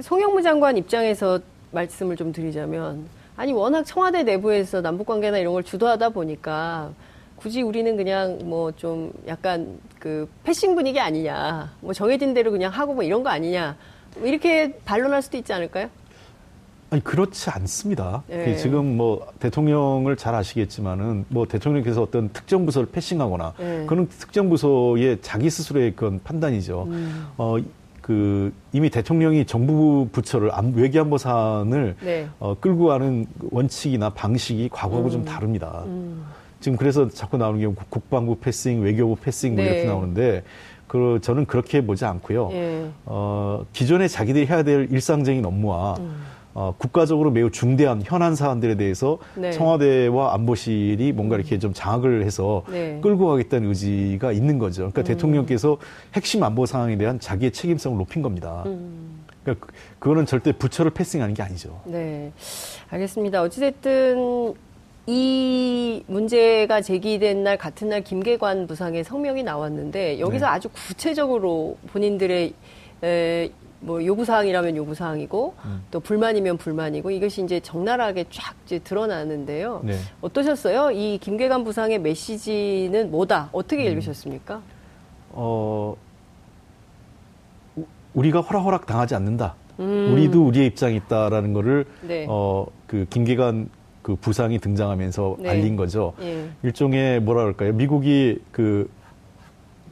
송영무 0.00 0.42
장관 0.42 0.76
입장에서 0.76 1.40
말씀을 1.72 2.16
좀 2.16 2.32
드리자면 2.32 3.06
아니 3.36 3.52
워낙 3.52 3.84
청와대 3.84 4.22
내부에서 4.22 4.80
남북 4.80 5.06
관계나 5.06 5.38
이런 5.38 5.52
걸 5.52 5.62
주도하다 5.62 6.10
보니까 6.10 6.90
굳이 7.36 7.60
우리는 7.62 7.96
그냥 7.96 8.38
뭐 8.44 8.72
좀 8.72 9.12
약간 9.26 9.78
그 9.98 10.28
패싱 10.44 10.74
분위기 10.74 11.00
아니냐, 11.00 11.72
뭐 11.80 11.92
정해진 11.92 12.32
대로 12.32 12.50
그냥 12.50 12.72
하고 12.72 12.94
뭐 12.94 13.02
이런 13.02 13.22
거 13.22 13.28
아니냐, 13.30 13.76
뭐 14.18 14.26
이렇게 14.28 14.72
반론할 14.84 15.20
수도 15.20 15.36
있지 15.36 15.52
않을까요? 15.52 15.88
아니 16.96 17.04
그렇지 17.04 17.50
않습니다. 17.50 18.22
네. 18.26 18.56
지금 18.56 18.96
뭐 18.96 19.26
대통령을 19.38 20.16
잘 20.16 20.34
아시겠지만은 20.34 21.26
뭐 21.28 21.46
대통령께서 21.46 22.02
어떤 22.02 22.30
특정 22.30 22.64
부서를 22.64 22.88
패싱하거나 22.90 23.52
네. 23.58 23.84
그런 23.86 24.08
특정 24.08 24.48
부서의 24.48 25.18
자기 25.20 25.50
스스로의 25.50 25.94
그런 25.94 26.20
판단이죠. 26.24 26.84
음. 26.88 27.26
어 27.36 27.58
그 28.06 28.52
이미 28.72 28.88
대통령이 28.88 29.46
정부 29.46 30.08
부처를 30.12 30.52
외교안보 30.76 31.18
사안을 31.18 31.96
네. 32.00 32.28
어, 32.38 32.54
끌고 32.54 32.86
가는 32.86 33.26
원칙이나 33.50 34.10
방식이 34.10 34.68
과거하고 34.68 35.08
음. 35.08 35.10
좀 35.10 35.24
다릅니다. 35.24 35.82
음. 35.86 36.24
지금 36.60 36.78
그래서 36.78 37.08
자꾸 37.08 37.36
나오는 37.36 37.58
게 37.58 37.82
국방부 37.90 38.36
패싱, 38.36 38.80
외교부 38.82 39.16
패싱 39.16 39.56
뭐 39.56 39.64
이렇게 39.64 39.80
네. 39.80 39.86
나오는데 39.86 40.44
그 40.86 41.18
저는 41.20 41.46
그렇게 41.46 41.84
보지 41.84 42.04
않고요. 42.04 42.50
예. 42.52 42.88
어 43.06 43.64
기존에 43.72 44.06
자기들이 44.06 44.46
해야 44.46 44.62
될 44.62 44.86
일상적인 44.92 45.44
업무와 45.44 45.96
음. 45.98 46.35
어, 46.58 46.74
국가적으로 46.78 47.30
매우 47.30 47.50
중대한 47.50 48.00
현안 48.02 48.34
사안들에 48.34 48.76
대해서 48.76 49.18
네. 49.34 49.50
청와대와 49.52 50.32
안보실이 50.32 51.12
뭔가 51.12 51.36
이렇게 51.36 51.58
좀 51.58 51.74
장악을 51.74 52.24
해서 52.24 52.64
네. 52.70 52.98
끌고 53.02 53.26
가겠다는 53.26 53.68
의지가 53.68 54.32
있는 54.32 54.58
거죠. 54.58 54.90
그러니까 54.90 55.02
음. 55.02 55.04
대통령께서 55.04 55.76
핵심 56.14 56.42
안보 56.42 56.64
상황에 56.64 56.96
대한 56.96 57.20
자기의 57.20 57.52
책임성을 57.52 57.98
높인 57.98 58.22
겁니다. 58.22 58.62
음. 58.64 59.22
그러니까 59.42 59.66
그, 59.66 59.72
그거는 59.98 60.24
절대 60.24 60.50
부처를 60.52 60.92
패싱하는 60.92 61.34
게 61.34 61.42
아니죠. 61.42 61.78
네, 61.84 62.32
알겠습니다. 62.88 63.42
어찌됐든 63.42 64.54
이 65.08 66.02
문제가 66.06 66.80
제기된 66.80 67.44
날 67.44 67.58
같은 67.58 67.90
날 67.90 68.02
김계관 68.02 68.66
부상의 68.66 69.04
성명이 69.04 69.42
나왔는데 69.42 70.20
여기서 70.20 70.46
네. 70.46 70.52
아주 70.52 70.70
구체적으로 70.70 71.76
본인들의 71.92 72.54
에, 73.04 73.50
뭐 73.80 74.04
요구사항이라면 74.04 74.76
요구사항이고 74.76 75.54
음. 75.64 75.82
또 75.90 76.00
불만이면 76.00 76.56
불만이고 76.56 77.10
이것이 77.10 77.42
이제 77.42 77.60
적나라하게 77.60 78.26
쫙 78.30 78.54
이제 78.64 78.78
드러나는데요. 78.78 79.82
네. 79.84 79.94
어떠셨어요? 80.20 80.90
이 80.92 81.18
김계관 81.18 81.64
부상의 81.64 81.98
메시지는 82.00 83.10
뭐다? 83.10 83.50
어떻게 83.52 83.86
음. 83.86 83.92
읽으셨습니까? 83.92 84.62
어, 85.30 85.94
우리가 88.14 88.40
호락호락 88.40 88.86
당하지 88.86 89.14
않는다. 89.14 89.54
음. 89.78 90.12
우리도 90.12 90.46
우리의 90.46 90.66
입장이 90.68 90.96
있다라는 90.96 91.52
거를 91.52 91.84
네. 92.02 92.26
어, 92.28 92.66
그 92.86 93.06
김계관 93.10 93.68
그 94.00 94.14
부상이 94.14 94.58
등장하면서 94.58 95.36
네. 95.40 95.50
알린 95.50 95.74
거죠. 95.74 96.14
예. 96.22 96.48
일종의 96.62 97.20
뭐라 97.20 97.42
그럴까요? 97.42 97.72
미국이 97.72 98.38
그, 98.52 98.88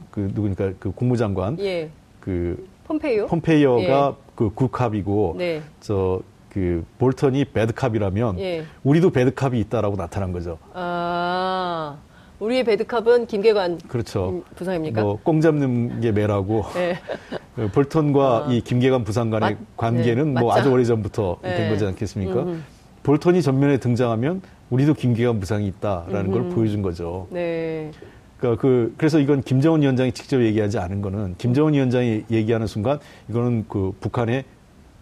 그 0.09 0.31
누구니까 0.33 0.71
그 0.79 0.91
국무장관 0.91 1.59
예. 1.59 1.89
그 2.21 2.65
폼페이오? 2.85 3.27
폼페이오가 3.27 4.15
예. 4.17 4.25
그 4.35 4.53
굿캅이고 4.53 5.35
네. 5.37 5.61
저그 5.79 6.85
볼턴이 6.99 7.45
배드캅이라면 7.45 8.39
예. 8.39 8.65
우리도 8.83 9.09
배드캅이 9.11 9.59
있다라고 9.61 9.95
나타난 9.95 10.31
거죠. 10.31 10.57
아. 10.73 11.97
우리의 12.39 12.65
배드캅은 12.65 13.27
김계관 13.27 13.79
그렇죠. 13.87 14.43
부상입니까? 14.55 15.01
뭐꽁 15.01 15.41
잡는 15.41 16.01
게 16.01 16.11
매라고. 16.11 16.65
네. 16.73 16.95
볼턴과 17.73 18.45
아. 18.47 18.51
이 18.51 18.61
김계관 18.61 19.03
부상 19.05 19.29
간의 19.29 19.51
맞, 19.51 19.77
관계는 19.77 20.33
네, 20.33 20.41
뭐 20.41 20.53
아주 20.53 20.69
오래 20.69 20.83
전부터 20.83 21.37
네. 21.41 21.55
된 21.55 21.69
거지 21.69 21.85
않겠습니까? 21.85 22.41
음흠. 22.43 22.59
볼턴이 23.03 23.41
전면에 23.41 23.77
등장하면 23.77 24.41
우리도 24.69 24.95
김계관 24.95 25.39
부상이 25.39 25.65
있다라는 25.67 26.25
음흠. 26.25 26.31
걸 26.31 26.49
보여준 26.49 26.81
거죠. 26.81 27.27
네. 27.29 27.91
그러니까 28.37 28.61
그 28.61 28.93
그래서 28.97 29.19
이건 29.19 29.41
김정은 29.41 29.81
위원장이 29.81 30.11
직접 30.11 30.41
얘기하지 30.41 30.77
않은 30.79 31.01
거는 31.01 31.35
김정은 31.37 31.73
위원장이 31.73 32.25
얘기하는 32.29 32.67
순간 32.67 32.99
이거는 33.29 33.65
그 33.67 33.93
북한의 33.99 34.43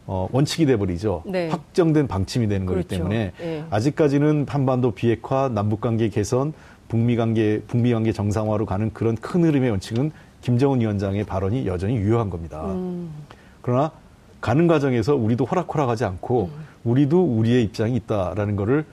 어, 0.05 0.27
원칙이 0.31 0.65
돼버리죠. 0.65 1.23
네. 1.25 1.49
확정된 1.49 2.07
방침이 2.07 2.47
되는 2.47 2.65
그렇죠. 2.65 2.87
거기 2.87 2.97
때문에 2.97 3.31
네. 3.39 3.65
아직까지는 3.69 4.45
한반도 4.49 4.91
비핵화, 4.91 5.49
남북관계 5.49 6.09
개선, 6.09 6.53
북미관계 6.89 7.63
북미관계 7.67 8.11
정상화로 8.11 8.65
가는 8.65 8.91
그런 8.93 9.15
큰 9.15 9.43
흐름의 9.45 9.69
원칙은 9.69 10.11
김정은 10.41 10.81
위원장의 10.81 11.23
발언이 11.23 11.65
여전히 11.67 11.95
유효한 11.95 12.29
겁니다. 12.29 12.65
음. 12.65 13.09
그러나 13.61 13.91
가는 14.41 14.67
과정에서 14.67 15.15
우리도 15.15 15.45
호락호락하지 15.45 16.03
않고 16.03 16.51
음. 16.53 16.63
우리도 16.83 17.23
우리의 17.23 17.63
입장이 17.63 17.95
있다라는 17.95 18.57
거를 18.57 18.85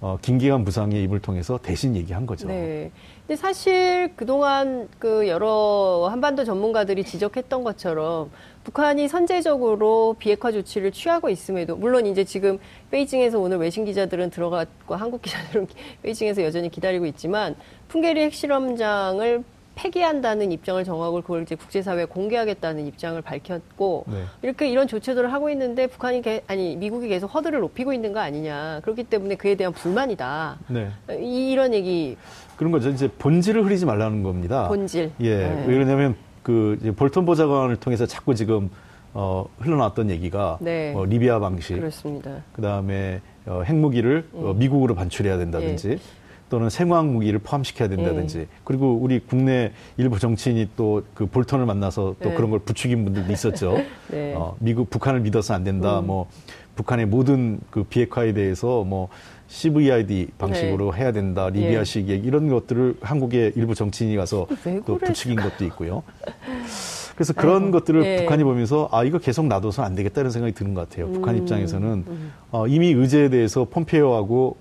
어, 0.00 0.18
김기관 0.20 0.64
부상의 0.64 1.02
입을 1.04 1.20
통해서 1.20 1.58
대신 1.62 1.94
얘기한 1.94 2.26
거죠. 2.26 2.48
네. 2.48 2.90
근데 3.26 3.36
사실 3.36 4.12
그동안 4.16 4.86
그 4.98 5.26
여러 5.28 6.08
한반도 6.10 6.44
전문가들이 6.44 7.04
지적했던 7.04 7.64
것처럼 7.64 8.30
북한이 8.64 9.08
선제적으로 9.08 10.16
비핵화 10.18 10.52
조치를 10.52 10.92
취하고 10.92 11.30
있음에도 11.30 11.74
물론 11.74 12.04
이제 12.04 12.24
지금 12.24 12.58
베이징에서 12.90 13.38
오늘 13.38 13.56
외신 13.58 13.86
기자들은 13.86 14.28
들어갔고 14.28 14.94
한국 14.94 15.22
기자들은 15.22 15.68
베이징에서 16.02 16.42
여전히 16.42 16.68
기다리고 16.68 17.06
있지만 17.06 17.56
풍계리 17.88 18.20
핵실험장을 18.20 19.42
폐기한다는 19.74 20.52
입장을 20.52 20.82
정하고 20.84 21.20
그걸 21.22 21.42
이제 21.42 21.54
국제사회에 21.54 22.04
공개하겠다는 22.06 22.86
입장을 22.86 23.20
밝혔고 23.20 24.04
네. 24.06 24.24
이렇게 24.42 24.68
이런 24.68 24.86
조치들을 24.86 25.32
하고 25.32 25.50
있는데 25.50 25.86
북한이 25.86 26.22
개, 26.22 26.42
아니 26.46 26.76
미국이 26.76 27.08
계속 27.08 27.28
허들을 27.28 27.60
높이고 27.60 27.92
있는 27.92 28.12
거 28.12 28.20
아니냐 28.20 28.80
그렇기 28.82 29.04
때문에 29.04 29.34
그에 29.36 29.56
대한 29.56 29.72
불만이다 29.72 30.58
네. 30.68 30.90
이, 31.20 31.50
이런 31.50 31.74
얘기 31.74 32.16
그런 32.56 32.72
거죠 32.72 32.90
이제 32.90 33.08
본질을 33.18 33.64
흐리지 33.64 33.86
말라는 33.86 34.22
겁니다 34.22 34.68
본질 34.68 35.12
예 35.20 35.36
네. 35.36 35.64
왜 35.66 35.74
그러냐면 35.74 36.16
그 36.42 36.78
볼턴 36.96 37.24
보좌관을 37.24 37.76
통해서 37.76 38.06
자꾸 38.06 38.34
지금 38.34 38.70
어, 39.12 39.46
흘러나왔던 39.58 40.10
얘기가 40.10 40.58
네. 40.60 40.92
어, 40.94 41.04
리비아 41.04 41.38
방식 41.38 41.76
그렇습니다 41.76 42.42
그다음에 42.52 43.20
어, 43.46 43.62
핵무기를 43.64 44.28
어, 44.32 44.52
음. 44.52 44.58
미국으로 44.58 44.94
반출해야 44.94 45.38
된다든지 45.38 45.90
예. 45.90 45.98
또는 46.50 46.68
생화학 46.70 47.06
무기를 47.06 47.38
포함시켜야 47.38 47.88
된다든지 47.88 48.38
네. 48.38 48.46
그리고 48.64 48.94
우리 48.94 49.18
국내 49.18 49.72
일부 49.96 50.18
정치인이 50.18 50.70
또 50.76 51.02
그 51.14 51.26
볼턴을 51.26 51.66
만나서 51.66 52.16
또 52.22 52.28
네. 52.28 52.34
그런 52.34 52.50
걸 52.50 52.60
부추긴 52.60 53.04
분들도 53.04 53.32
있었죠. 53.32 53.78
네. 54.10 54.34
어, 54.34 54.56
미국 54.60 54.90
북한을 54.90 55.20
믿어서 55.20 55.54
안 55.54 55.64
된다. 55.64 56.00
음. 56.00 56.06
뭐 56.06 56.28
북한의 56.76 57.06
모든 57.06 57.60
그 57.70 57.84
비핵화에 57.84 58.32
대해서 58.32 58.84
뭐 58.84 59.08
CVID 59.48 60.28
방식으로 60.38 60.92
네. 60.92 61.00
해야 61.00 61.12
된다. 61.12 61.48
리비아식 61.48 62.08
예. 62.08 62.16
이런 62.16 62.48
것들을 62.48 62.96
한국의 63.00 63.52
일부 63.56 63.74
정치인이 63.74 64.16
가서 64.16 64.46
또 64.86 64.98
부추긴 64.98 65.36
것도 65.36 65.64
있고요. 65.66 66.02
그래서 67.14 67.32
그런 67.32 67.64
아이고, 67.64 67.78
것들을 67.78 68.04
예. 68.04 68.16
북한이 68.18 68.44
보면서 68.44 68.88
아 68.90 69.04
이거 69.04 69.18
계속 69.18 69.46
놔둬서 69.46 69.82
안 69.82 69.94
되겠다는 69.94 70.30
생각이 70.30 70.54
드는 70.54 70.74
것 70.74 70.88
같아요. 70.88 71.06
음, 71.06 71.12
북한 71.12 71.36
입장에서는 71.36 72.04
음. 72.06 72.32
어, 72.50 72.66
이미 72.66 72.88
의제에 72.88 73.28
대해서 73.28 73.66
폼페이오하고 73.70 74.56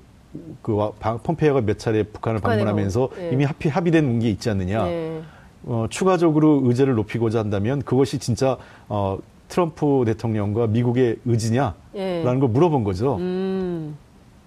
그 0.61 0.91
폼페이오가 1.23 1.61
몇 1.61 1.79
차례 1.79 2.03
북한을 2.03 2.41
방문하면서 2.41 3.09
네. 3.15 3.29
이미 3.33 3.43
합의, 3.43 3.71
합의된 3.71 4.19
게 4.19 4.29
있지 4.29 4.49
않느냐. 4.49 4.85
네. 4.85 5.21
어, 5.65 5.85
추가적으로 5.89 6.61
의제를 6.65 6.95
높이고자 6.95 7.39
한다면 7.39 7.81
그것이 7.81 8.19
진짜 8.19 8.57
어, 8.89 9.17
트럼프 9.47 10.03
대통령과 10.05 10.67
미국의 10.67 11.17
의지냐라는 11.25 11.73
네. 11.93 12.23
걸 12.23 12.49
물어본 12.49 12.83
거죠. 12.83 13.17
음. 13.17 13.52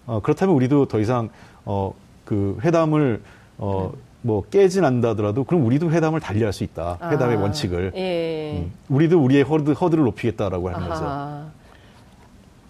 어, 0.07 0.21
그렇다면 0.23 0.55
우리도 0.55 0.87
더 0.87 1.01
이상 1.01 1.29
어, 1.65 1.93
그 2.25 2.59
회담을 2.63 3.23
어, 3.59 3.93
뭐 4.23 4.43
깨진 4.51 4.85
않다더라도 4.85 5.45
그럼 5.45 5.65
우리도 5.67 5.91
회담을 5.91 6.21
달리할 6.21 6.53
수 6.53 6.65
있다. 6.65 6.99
회담의 7.11 7.37
아. 7.37 7.41
원칙을. 7.41 7.93
예. 7.95 8.59
음, 8.59 8.73
우리도 8.89 9.23
우리의 9.23 9.43
허드, 9.45 9.73
허드를 9.73 10.05
높이겠다라고 10.05 10.69
하는 10.71 10.89
거죠. 10.89 11.47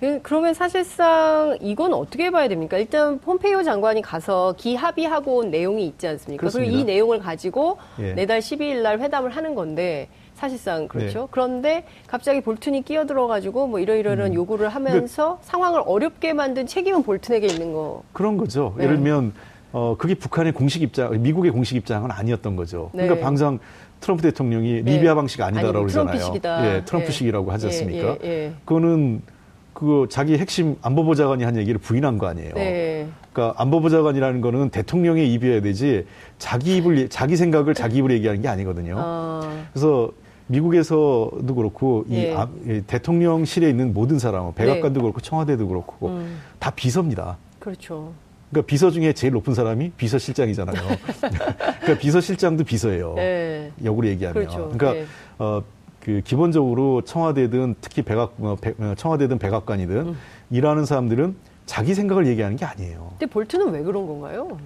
그, 0.00 0.20
그러면 0.22 0.52
사실상 0.52 1.56
이건 1.62 1.94
어떻게 1.94 2.30
봐야 2.30 2.48
됩니까? 2.48 2.76
일단 2.76 3.18
폼페이오 3.18 3.62
장관이 3.62 4.02
가서 4.02 4.54
기합의하고 4.58 5.38
온 5.38 5.50
내용이 5.50 5.86
있지 5.86 6.06
않습니까? 6.06 6.40
그렇습니다. 6.40 6.70
그리고 6.70 6.82
이 6.82 6.84
내용을 6.84 7.18
가지고 7.18 7.78
예. 8.00 8.12
내달 8.12 8.40
12일 8.40 8.82
날 8.82 9.00
회담을 9.00 9.30
하는 9.30 9.54
건데 9.54 10.08
사실상 10.36 10.86
그렇죠. 10.86 11.20
네. 11.22 11.26
그런데 11.30 11.84
갑자기 12.06 12.40
볼튼이 12.42 12.82
끼어들어가지고 12.82 13.66
뭐 13.66 13.80
이러이러한 13.80 14.20
음. 14.20 14.34
요구를 14.34 14.68
하면서 14.68 15.38
그, 15.40 15.46
상황을 15.46 15.82
어렵게 15.84 16.34
만든 16.34 16.66
책임은 16.66 17.02
볼튼에게 17.02 17.46
있는 17.46 17.72
거. 17.72 18.02
그런 18.12 18.36
거죠. 18.36 18.74
네. 18.76 18.84
예를 18.84 18.96
들면 18.96 19.32
어 19.72 19.96
그게 19.98 20.14
북한의 20.14 20.52
공식 20.52 20.82
입장, 20.82 21.10
미국의 21.22 21.50
공식 21.50 21.76
입장은 21.76 22.10
아니었던 22.10 22.54
거죠. 22.54 22.90
그러니까 22.92 23.14
네. 23.16 23.20
방상 23.20 23.58
트럼프 24.00 24.22
대통령이 24.22 24.82
네. 24.82 24.92
리비아 24.92 25.14
방식 25.14 25.40
아니다라고 25.40 25.80
그러잖아요. 25.80 26.06
트럼프식이다. 26.06 26.66
예, 26.66 26.84
트럼프식이라고 26.84 27.50
하지 27.50 27.66
예, 27.66 27.68
않습니까? 27.70 28.18
예, 28.22 28.28
예, 28.28 28.52
그거는 28.66 29.22
그 29.72 30.06
자기 30.10 30.38
핵심 30.38 30.76
안보보좌관이 30.82 31.44
한 31.44 31.56
얘기를 31.56 31.78
부인한 31.80 32.18
거 32.18 32.26
아니에요. 32.26 32.52
네. 32.54 33.08
그러니까 33.32 33.60
안보보좌관이라는 33.60 34.40
거는 34.42 34.70
대통령의 34.70 35.32
입이어야 35.32 35.60
되지 35.60 36.06
자기 36.38 36.76
입을 36.76 37.08
자기 37.08 37.36
생각을 37.36 37.74
자기 37.74 37.98
입으로 37.98 38.12
얘기하는 38.14 38.42
게 38.42 38.48
아니거든요. 38.48 38.96
아, 38.98 39.64
그래서 39.72 40.10
미국에서도 40.48 41.54
그렇고 41.54 42.04
이, 42.08 42.16
예. 42.16 42.34
아- 42.34 42.48
이 42.66 42.82
대통령실에 42.86 43.68
있는 43.68 43.92
모든 43.92 44.18
사람, 44.18 44.52
백악관도 44.54 45.00
네. 45.00 45.02
그렇고 45.02 45.20
청와대도 45.20 45.66
그렇고 45.68 46.08
음, 46.08 46.38
다 46.58 46.70
비서입니다. 46.70 47.36
그렇죠. 47.58 48.12
그러니까 48.50 48.66
비서 48.68 48.90
중에 48.90 49.12
제일 49.12 49.32
높은 49.32 49.54
사람이 49.54 49.92
비서실장이잖아요. 49.96 50.76
그러니까 51.80 51.98
비서실장도 51.98 52.64
비서예요. 52.64 53.14
네. 53.14 53.72
역으로 53.84 54.06
얘기하면. 54.08 54.34
그렇죠. 54.34 54.58
러니까 54.66 54.92
네. 54.92 55.04
어, 55.38 55.62
그 56.00 56.20
기본적으로 56.24 57.02
청와대든 57.02 57.74
특히 57.80 58.02
백악 58.02 58.34
어, 58.38 58.56
백- 58.60 58.80
어, 58.80 58.94
청와대든 58.96 59.38
백악관이든 59.38 59.96
음. 59.96 60.16
일하는 60.50 60.84
사람들은 60.84 61.34
자기 61.66 61.94
생각을 61.94 62.28
얘기하는 62.28 62.56
게 62.56 62.64
아니에요. 62.64 63.08
근데 63.18 63.26
볼트는 63.26 63.70
왜 63.72 63.82
그런 63.82 64.06
건가요? 64.06 64.56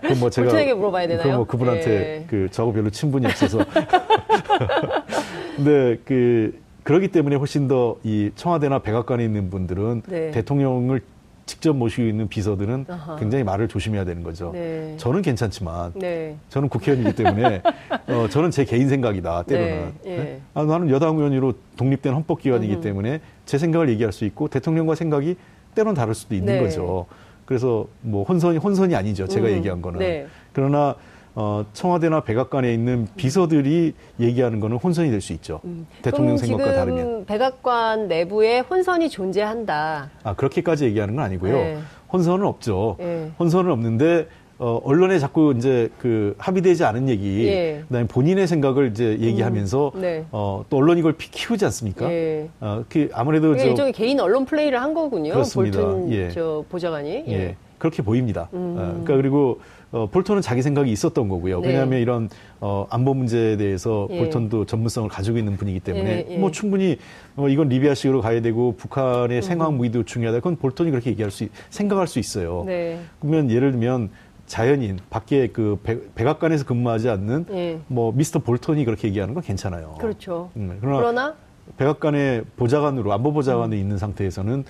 그건 0.00 0.20
뭐 0.20 0.30
제가 0.30 0.48
볼튼에게 0.48 0.74
물어봐야 0.74 1.06
되나요? 1.08 1.22
그건 1.22 1.36
뭐 1.36 1.46
그분한테 1.46 1.90
예. 1.90 2.24
그 2.28 2.48
저하고 2.50 2.72
별로 2.72 2.90
친분이 2.90 3.26
없어서. 3.26 3.58
근데 5.56 5.98
그 6.04 6.58
그러기 6.84 7.08
때문에 7.08 7.36
훨씬 7.36 7.68
더 7.68 7.98
이 8.04 8.30
청와대나 8.34 8.80
백악관에 8.80 9.24
있는 9.24 9.50
분들은 9.50 10.02
네. 10.06 10.30
대통령을 10.30 11.02
직접 11.46 11.74
모시고 11.74 12.02
있는 12.02 12.28
비서들은 12.28 12.84
아하. 12.88 13.16
굉장히 13.16 13.42
말을 13.42 13.68
조심해야 13.68 14.04
되는 14.04 14.22
거죠. 14.22 14.50
네. 14.52 14.94
저는 14.98 15.22
괜찮지만 15.22 15.92
네. 15.96 16.36
저는 16.50 16.68
국회의원이기 16.68 17.16
때문에 17.16 17.62
어, 18.06 18.26
저는 18.28 18.50
제 18.50 18.64
개인 18.66 18.88
생각이다 18.90 19.44
때로는 19.44 19.92
네, 20.04 20.10
예. 20.18 20.40
아, 20.52 20.64
나는 20.64 20.90
여당 20.90 21.16
의원으로 21.16 21.54
독립된 21.78 22.12
헌법기관이기 22.12 22.74
음흠. 22.74 22.82
때문에 22.82 23.20
제 23.46 23.56
생각을 23.56 23.88
얘기할 23.88 24.12
수 24.12 24.26
있고 24.26 24.48
대통령과 24.48 24.94
생각이 24.94 25.36
때로는 25.74 25.94
다를 25.94 26.14
수도 26.14 26.34
있는 26.34 26.54
네. 26.54 26.62
거죠. 26.62 27.06
그래서 27.48 27.86
뭐 28.02 28.24
혼선이 28.24 28.58
혼선이 28.58 28.94
아니죠. 28.94 29.26
제가 29.26 29.46
음, 29.48 29.52
얘기한 29.54 29.80
거는 29.80 30.00
네. 30.00 30.26
그러나 30.52 30.94
어, 31.34 31.64
청와대나 31.72 32.20
백악관에 32.20 32.74
있는 32.74 33.08
비서들이 33.16 33.94
얘기하는 34.20 34.60
거는 34.60 34.76
혼선이 34.76 35.10
될 35.10 35.22
수 35.22 35.32
있죠. 35.32 35.62
대통령 36.02 36.34
음. 36.34 36.36
그럼 36.36 36.36
생각과 36.36 36.72
다르면 36.74 37.24
백악관 37.24 38.08
내부에 38.08 38.58
혼선이 38.60 39.08
존재한다. 39.08 40.10
아 40.24 40.34
그렇게까지 40.34 40.84
얘기하는 40.84 41.16
건 41.16 41.24
아니고요. 41.24 41.52
네. 41.54 41.78
혼선은 42.12 42.44
없죠. 42.44 42.96
네. 42.98 43.30
혼선은 43.38 43.70
없는데 43.70 44.26
어, 44.60 44.80
언론에 44.84 45.20
자꾸 45.20 45.54
이제 45.56 45.88
그 46.00 46.34
합의되지 46.38 46.82
않은 46.84 47.08
얘기, 47.08 47.46
예. 47.46 47.82
그다음에 47.86 48.08
본인의 48.08 48.48
생각을 48.48 48.88
이제 48.90 49.16
얘기하면서 49.20 49.92
음, 49.94 50.00
네. 50.00 50.24
어, 50.32 50.64
또 50.68 50.78
언론이 50.78 50.98
이걸 50.98 51.12
피- 51.12 51.30
키우지 51.30 51.64
않습니까? 51.66 52.10
예. 52.10 52.48
어, 52.60 52.82
그 52.88 53.08
아무래도 53.12 53.56
저 53.56 53.66
일종의 53.68 53.92
개인 53.92 54.18
언론 54.18 54.44
플레이를 54.44 54.82
한 54.82 54.94
거군요. 54.94 55.32
그렇습니다. 55.32 55.80
볼튼 55.80 56.12
예. 56.12 56.30
저 56.30 56.64
보좌관이. 56.68 57.24
예. 57.28 57.56
그렇게 57.78 58.02
보입니다. 58.02 58.48
음. 58.54 58.74
어, 58.76 58.82
그러니까 59.04 59.14
그리고 59.16 59.60
어, 59.92 60.06
볼턴은 60.10 60.42
자기 60.42 60.60
생각이 60.62 60.90
있었던 60.90 61.28
거고요. 61.28 61.60
네. 61.60 61.68
왜냐하면 61.68 62.00
이런 62.00 62.28
어, 62.60 62.86
안보 62.90 63.14
문제에 63.14 63.56
대해서 63.56 64.08
예. 64.10 64.18
볼턴도 64.18 64.64
전문성을 64.66 65.08
가지고 65.08 65.38
있는 65.38 65.56
분이기 65.56 65.78
때문에 65.80 66.26
예, 66.28 66.34
예. 66.34 66.36
뭐 66.38 66.50
충분히 66.50 66.98
어, 67.36 67.48
이건 67.48 67.68
리비아식으로 67.68 68.20
가야 68.20 68.42
되고 68.42 68.74
북한의 68.76 69.40
생황 69.42 69.76
무기도 69.76 70.02
중요하다. 70.02 70.38
그건 70.40 70.56
볼턴이 70.56 70.90
그렇게 70.90 71.10
얘기할 71.10 71.30
수 71.30 71.44
있- 71.44 71.50
생각할 71.70 72.08
수 72.08 72.18
있어요. 72.18 72.64
네. 72.66 72.98
그러면 73.20 73.48
예를 73.52 73.70
들면 73.70 74.10
자연인 74.52 74.98
밖에 75.10 75.48
그 75.48 75.78
백- 75.82 76.14
백악관에서 76.14 76.64
근무하지 76.64 77.08
않는 77.10 77.46
예. 77.52 77.78
뭐 77.86 78.12
미스터 78.12 78.40
볼턴이 78.40 78.84
그렇게 78.84 79.06
얘기하는 79.08 79.34
건 79.34 79.42
괜찮아요. 79.42 79.94
그렇죠. 80.00 80.50
음, 80.56 80.78
그러나 80.80 80.98
그러나 80.98 81.34
백악관의 81.76 82.44
보좌관으로 82.56 83.12
안보 83.12 83.32
보좌관으로 83.32 83.76
음. 83.76 83.80
있는 83.80 83.98
상태에서는 83.98 84.64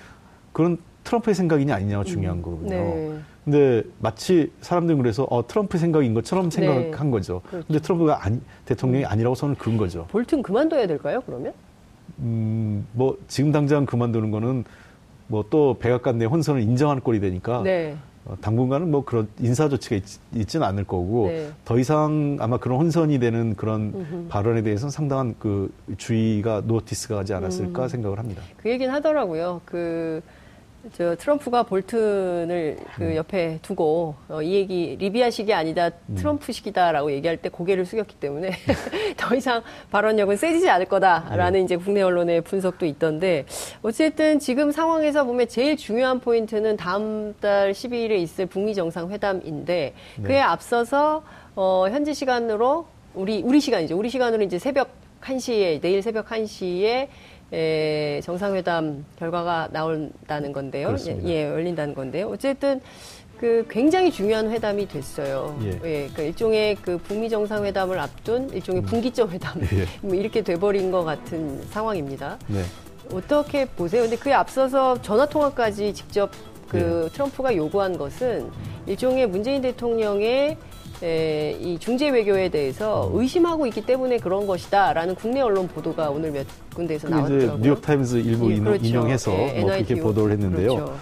그런 0.51 0.77
트럼프의 1.05 1.33
생각이냐 1.33 1.73
아니냐가 1.73 2.03
중요한 2.03 2.41
거거든요. 2.41 2.69
네. 2.69 3.19
근데 3.45 3.83
마치 3.99 4.51
사람들은 4.61 4.99
그래서 5.01 5.25
어, 5.31 5.47
트럼프 5.47 5.77
생각인 5.77 6.13
것처럼 6.13 6.51
생각한 6.51 7.07
네. 7.07 7.11
거죠. 7.11 7.41
그렇죠. 7.49 7.65
근데 7.67 7.79
트럼프가 7.79 8.23
아니, 8.25 8.39
대통령이 8.65 9.05
아니라고 9.05 9.33
선을 9.33 9.55
그은 9.55 9.77
거죠. 9.77 10.05
볼튼 10.09 10.43
그만둬야 10.43 10.85
될까요? 10.87 11.23
그러면? 11.25 11.53
음, 12.19 12.85
뭐 12.91 13.17
지금 13.27 13.51
당장 13.53 13.85
그만두는 13.85 14.29
거는 14.29 14.65
뭐 15.27 15.45
또 15.49 15.77
백악관 15.79 16.17
내 16.17 16.25
혼선을 16.25 16.61
인정하는 16.61 17.01
꼴이 17.01 17.19
되니까 17.21 17.61
네. 17.63 17.95
어, 18.25 18.35
당분간은 18.41 18.91
뭐 18.91 19.03
그런 19.03 19.27
인사 19.39 19.69
조치가 19.69 19.95
있, 19.95 20.03
있지는 20.35 20.65
않을 20.67 20.83
거고 20.83 21.27
네. 21.27 21.49
더 21.65 21.79
이상 21.79 22.37
아마 22.39 22.57
그런 22.57 22.79
혼선이 22.79 23.19
되는 23.19 23.55
그런 23.55 23.93
음흠. 23.95 24.27
발언에 24.29 24.61
대해서는 24.61 24.91
상당한 24.91 25.35
그 25.39 25.71
주의가 25.97 26.61
notice가 26.65 27.15
가지 27.15 27.33
않았을까 27.33 27.83
음. 27.83 27.87
생각을 27.87 28.19
합니다. 28.19 28.41
그 28.57 28.69
얘기는 28.69 28.93
하더라고요. 28.93 29.61
그, 29.65 30.21
저, 30.93 31.15
트럼프가 31.15 31.63
볼튼을 31.63 32.77
음. 32.79 32.85
그 32.95 33.15
옆에 33.15 33.59
두고, 33.61 34.15
어, 34.29 34.41
이 34.41 34.53
얘기, 34.53 34.95
리비아식이 34.97 35.53
아니다, 35.53 35.91
음. 36.07 36.15
트럼프식이다라고 36.15 37.11
얘기할 37.11 37.37
때 37.37 37.49
고개를 37.49 37.85
숙였기 37.85 38.15
때문에 38.15 38.51
더 39.17 39.35
이상 39.35 39.61
발언력은 39.91 40.37
세지지 40.37 40.69
않을 40.69 40.85
거다라는 40.85 41.59
네. 41.59 41.65
이제 41.65 41.75
국내 41.75 42.01
언론의 42.01 42.41
분석도 42.41 42.85
있던데, 42.85 43.45
어쨌든 43.81 44.39
지금 44.39 44.71
상황에서 44.71 45.25
보면 45.25 45.49
제일 45.49 45.75
중요한 45.75 46.21
포인트는 46.21 46.77
다음 46.77 47.35
달 47.41 47.73
12일에 47.73 48.11
있을 48.19 48.45
북미 48.45 48.73
정상회담인데, 48.73 49.93
네. 50.17 50.23
그에 50.23 50.39
앞서서, 50.39 51.23
어, 51.55 51.87
현지 51.89 52.13
시간으로, 52.13 52.87
우리, 53.13 53.41
우리 53.43 53.59
시간이죠. 53.59 53.97
우리 53.97 54.09
시간으로 54.09 54.43
이제 54.43 54.57
새벽 54.57 54.91
1시에, 55.21 55.81
내일 55.81 56.01
새벽 56.01 56.27
1시에 56.27 57.09
에, 57.51 58.21
정상회담 58.23 59.05
결과가 59.17 59.69
나온다는 59.71 60.53
건데요. 60.53 60.87
그렇습니다. 60.87 61.27
예, 61.29 61.33
예, 61.33 61.43
열린다는 61.45 61.95
건데요. 61.95 62.29
어쨌든 62.29 62.79
그 63.39 63.65
굉장히 63.69 64.11
중요한 64.11 64.51
회담이 64.51 64.87
됐어요. 64.87 65.57
예. 65.63 65.71
그러니까 65.79 66.23
일종의 66.23 66.75
그 66.75 66.97
북미 66.97 67.29
정상회담을 67.29 67.97
앞둔 67.97 68.49
일종의 68.49 68.81
분기점 68.83 69.29
회담 69.31 69.61
예. 69.61 69.85
뭐 70.01 70.13
이렇게 70.13 70.41
돼버린 70.41 70.91
것 70.91 71.03
같은 71.03 71.61
상황입니다. 71.69 72.37
네. 72.47 72.63
어떻게 73.13 73.65
보세요? 73.65 74.03
근데 74.03 74.17
그에 74.17 74.33
앞서서 74.33 75.01
전화 75.01 75.25
통화까지 75.25 75.93
직접 75.93 76.29
그 76.67 77.05
예. 77.05 77.13
트럼프가 77.13 77.55
요구한 77.55 77.97
것은 77.97 78.51
일종의 78.85 79.27
문재인 79.27 79.61
대통령의 79.61 80.57
에, 81.01 81.51
이 81.61 81.79
중재 81.79 82.09
외교에 82.09 82.49
대해서 82.49 83.09
음. 83.09 83.19
의심하고 83.19 83.65
있기 83.67 83.85
때문에 83.85 84.17
그런 84.17 84.45
것이다라는 84.45 85.15
국내 85.15 85.39
언론 85.41 85.67
보도가 85.67 86.09
오늘 86.09 86.31
몇 86.31 86.45
군데에서 86.75 87.07
나왔더라고요. 87.09 87.57
뉴욕 87.61 87.81
타임즈 87.81 88.17
일부 88.17 88.51
예, 88.51 88.55
인용- 88.55 88.65
그렇죠. 88.65 88.85
인용해서 88.85 89.31
예, 89.31 89.61
뭐 89.61 89.71
그렇게. 89.71 89.95
보도를 89.95 90.33
했는데요. 90.33 90.75
그렇죠. 90.75 90.95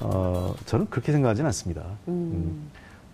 어, 0.00 0.54
저는 0.66 0.86
그렇게 0.90 1.12
생각하지는 1.12 1.46
않습니다. 1.48 1.82
음. 2.08 2.12
음. 2.34 2.70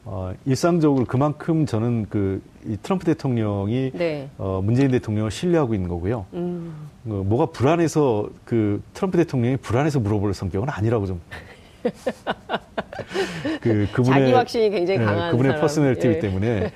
어, 0.06 0.32
일상적으로 0.46 1.04
그만큼 1.04 1.66
저는 1.66 2.06
그이 2.08 2.78
트럼프 2.82 3.04
대통령이 3.04 3.92
네. 3.94 4.30
어, 4.38 4.62
문재인 4.64 4.90
대통령을 4.90 5.30
신뢰하고 5.30 5.74
있는 5.74 5.88
거고요. 5.90 6.24
음. 6.32 6.72
어, 7.06 7.22
뭐가 7.26 7.46
불안해서 7.52 8.28
그 8.46 8.82
트럼프 8.94 9.18
대통령이 9.18 9.58
불안해서 9.58 10.00
물어볼 10.00 10.32
성격은 10.32 10.68
아니라고 10.70 11.06
좀. 11.06 11.20
그 13.60 13.86
그분의 13.92 14.20
자기 14.20 14.32
확신이 14.32 14.70
굉장히 14.70 15.00
예, 15.00 15.04
강한 15.04 15.30
그분의 15.30 15.52
사람. 15.52 15.60
퍼스널티이기 15.62 16.16
예. 16.16 16.18
때문에 16.20 16.72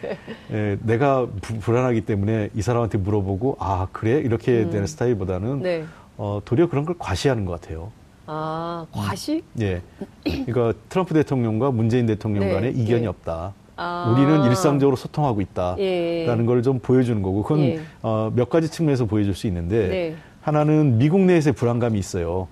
예, 0.52 0.78
내가 0.82 1.26
부- 1.40 1.58
불안하기 1.58 2.02
때문에 2.02 2.50
이 2.54 2.62
사람한테 2.62 2.98
물어보고 2.98 3.56
아 3.60 3.88
그래 3.92 4.18
이렇게 4.18 4.68
되는 4.70 4.86
스타일보다는 4.86 5.48
음. 5.48 5.62
네. 5.62 5.84
어, 6.16 6.40
도리어 6.44 6.68
그런 6.68 6.84
걸 6.84 6.94
과시하는 6.98 7.44
것 7.44 7.60
같아요. 7.60 7.90
아, 8.26 8.86
과시? 8.92 9.42
예. 9.60 9.82
그러니까 10.24 10.72
트럼프 10.88 11.12
대통령과 11.14 11.70
문재인 11.70 12.06
대통령 12.06 12.44
네, 12.44 12.52
간에 12.52 12.70
이견이 12.70 13.02
예. 13.02 13.06
없다. 13.06 13.52
아. 13.76 14.14
우리는 14.16 14.44
일상적으로 14.44 14.96
소통하고 14.96 15.40
있다라는 15.40 15.80
예. 15.84 16.44
걸좀 16.46 16.78
보여주는 16.78 17.20
거고 17.20 17.42
그건 17.42 17.60
예. 17.64 17.80
어, 18.02 18.32
몇 18.34 18.48
가지 18.48 18.70
측면에서 18.70 19.04
보여줄 19.06 19.34
수 19.34 19.46
있는데 19.48 19.88
네. 19.88 20.14
하나는 20.40 20.98
미국 20.98 21.20
내에서의 21.20 21.54
불안감이 21.54 21.98
있어요. 21.98 22.48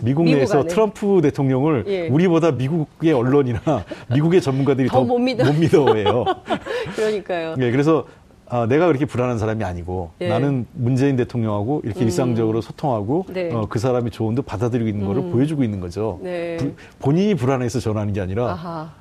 음, 0.00 0.04
미국 0.04 0.24
미국 0.24 0.36
내에서 0.38 0.60
안에. 0.60 0.68
트럼프 0.68 1.20
대통령을 1.22 1.84
예. 1.86 2.08
우리보다 2.08 2.52
미국의 2.52 3.12
언론이나 3.12 3.60
미국의 4.12 4.40
전문가들이 4.40 4.88
더더못 4.88 5.20
믿어. 5.20 5.44
못 5.44 5.52
믿어해요. 5.58 6.24
그러니까요. 6.94 7.54
예, 7.58 7.70
그래서 7.70 8.06
아, 8.48 8.66
내가 8.66 8.86
그렇게 8.86 9.06
불안한 9.06 9.38
사람이 9.38 9.64
아니고 9.64 10.12
예. 10.20 10.28
나는 10.28 10.66
문재인 10.72 11.16
대통령하고 11.16 11.80
이렇게 11.84 12.00
음. 12.00 12.04
일상적으로 12.04 12.60
소통하고 12.60 13.26
네. 13.32 13.52
어, 13.52 13.66
그 13.68 13.78
사람이 13.80 14.10
조언도 14.10 14.42
받아들이고 14.42 14.88
있는 14.88 15.06
거를 15.06 15.22
음. 15.22 15.32
보여주고 15.32 15.64
있는 15.64 15.80
거죠. 15.80 16.20
네. 16.22 16.56
부- 16.56 16.72
본인이 17.00 17.34
불안해서 17.34 17.80
전하는 17.80 18.12
게 18.12 18.20
아니라 18.20 18.52
아하. 18.52 18.92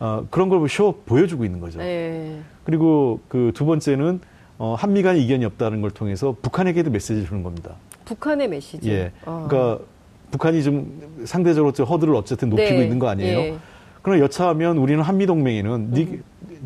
어, 0.00 0.26
그런 0.30 0.48
걸 0.50 0.66
쇼 0.68 0.96
보여주고 1.06 1.44
있는 1.44 1.60
거죠. 1.60 1.78
네. 1.78 2.40
그리고 2.64 3.20
그 3.28 3.52
두 3.54 3.64
번째는 3.64 4.20
어, 4.58 4.74
한미 4.78 5.02
간의 5.02 5.24
이견이 5.24 5.46
없다는 5.46 5.80
걸 5.80 5.90
통해서 5.90 6.36
북한에게도 6.42 6.90
메시지를 6.90 7.26
주는 7.26 7.42
겁니다. 7.42 7.76
북한의 8.04 8.48
메시지. 8.48 8.90
예. 8.90 9.12
아. 9.24 9.46
그러니까 9.48 9.82
북한이 10.30 10.62
좀 10.62 11.22
상대적으로 11.24 11.72
저 11.72 11.84
허들을 11.84 12.14
어쨌든 12.14 12.50
높이고 12.50 12.78
네. 12.78 12.84
있는 12.84 12.98
거 12.98 13.08
아니에요? 13.08 13.38
예. 13.38 13.56
그러나 14.02 14.22
여차하면 14.22 14.78
우리는 14.78 15.02
한미 15.02 15.26
동맹에는 15.26 15.90
니, 15.92 16.20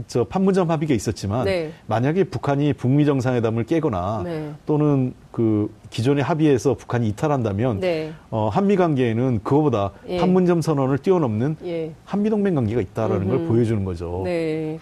저 0.06 0.24
판문점 0.24 0.70
합의가 0.70 0.94
있었지만 0.94 1.44
네. 1.44 1.72
만약에 1.86 2.24
북한이 2.24 2.74
북미 2.74 3.04
정상회담을 3.04 3.64
깨거나 3.64 4.22
네. 4.24 4.52
또는 4.66 5.14
그 5.32 5.68
기존의 5.90 6.22
합의에서 6.22 6.74
북한이 6.74 7.08
이탈한다면 7.08 7.80
네. 7.80 8.12
어, 8.30 8.48
한미 8.48 8.76
관계에는 8.76 9.40
그거보다 9.42 9.92
예. 10.08 10.18
판문점 10.18 10.62
선언을 10.62 10.98
뛰어넘는 10.98 11.56
예. 11.64 11.92
한미 12.04 12.30
동맹 12.30 12.54
관계가 12.54 12.80
있다라는 12.80 13.28
걸 13.28 13.36
음흠. 13.38 13.48
보여주는 13.48 13.84
거죠. 13.84 14.22
네. 14.24 14.78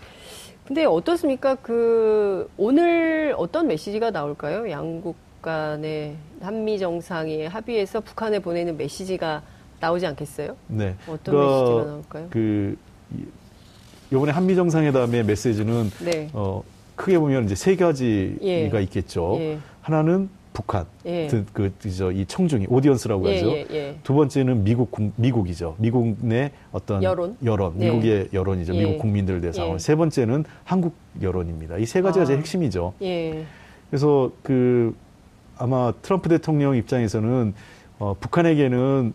근데 0.66 0.84
어떻습니까? 0.84 1.54
그 1.56 2.48
오늘 2.56 3.34
어떤 3.36 3.66
메시지가 3.66 4.10
나올까요? 4.10 4.70
양국 4.70 5.16
간의 5.42 6.14
한미 6.40 6.78
정상이 6.78 7.46
합의해서 7.46 8.00
북한에 8.00 8.38
보내는 8.38 8.76
메시지가 8.76 9.42
나오지 9.80 10.06
않겠어요? 10.06 10.56
네. 10.68 10.94
어떤 11.08 11.34
그러니까 11.34 11.58
메시지가 11.60 11.84
나올까요? 11.90 12.26
그 12.30 12.76
이- 13.18 13.24
이번에 14.12 14.32
한미 14.32 14.54
정상회담의 14.54 15.24
메시지는 15.24 15.90
네. 16.04 16.30
어, 16.32 16.62
크게 16.94 17.18
보면 17.18 17.44
이제 17.46 17.54
세 17.54 17.74
가지가 17.76 18.38
예. 18.44 18.82
있겠죠. 18.84 19.36
예. 19.40 19.58
하나는 19.80 20.28
북한, 20.52 20.84
예. 21.06 21.28
그, 21.28 21.46
그, 21.54 21.72
저, 21.90 22.12
이 22.12 22.26
청중이 22.26 22.66
오디언스라고 22.68 23.26
예, 23.30 23.34
하죠. 23.36 23.48
예, 23.52 23.66
예. 23.70 23.96
두 24.02 24.12
번째는 24.14 24.62
미국 24.64 24.90
국- 24.90 25.12
미국이죠. 25.16 25.76
미국 25.78 26.14
내 26.20 26.52
어떤 26.72 27.02
여론? 27.02 27.36
여론, 27.42 27.72
네. 27.78 27.86
미국의 27.86 28.28
여론이죠. 28.34 28.74
예. 28.74 28.78
미국 28.84 28.98
국민들. 28.98 29.42
예. 29.42 29.78
세 29.78 29.94
번째는 29.96 30.44
한국 30.64 30.94
여론입니다. 31.22 31.78
이 31.78 31.86
세 31.86 32.02
가지가 32.02 32.24
아. 32.24 32.26
제일 32.26 32.38
핵심이죠. 32.40 32.92
예. 33.00 33.44
그래서 33.88 34.30
그 34.42 34.94
아마 35.58 35.92
트럼프 36.02 36.28
대통령 36.28 36.76
입장에서는 36.76 37.54
어, 37.98 38.14
북한에게는 38.20 39.14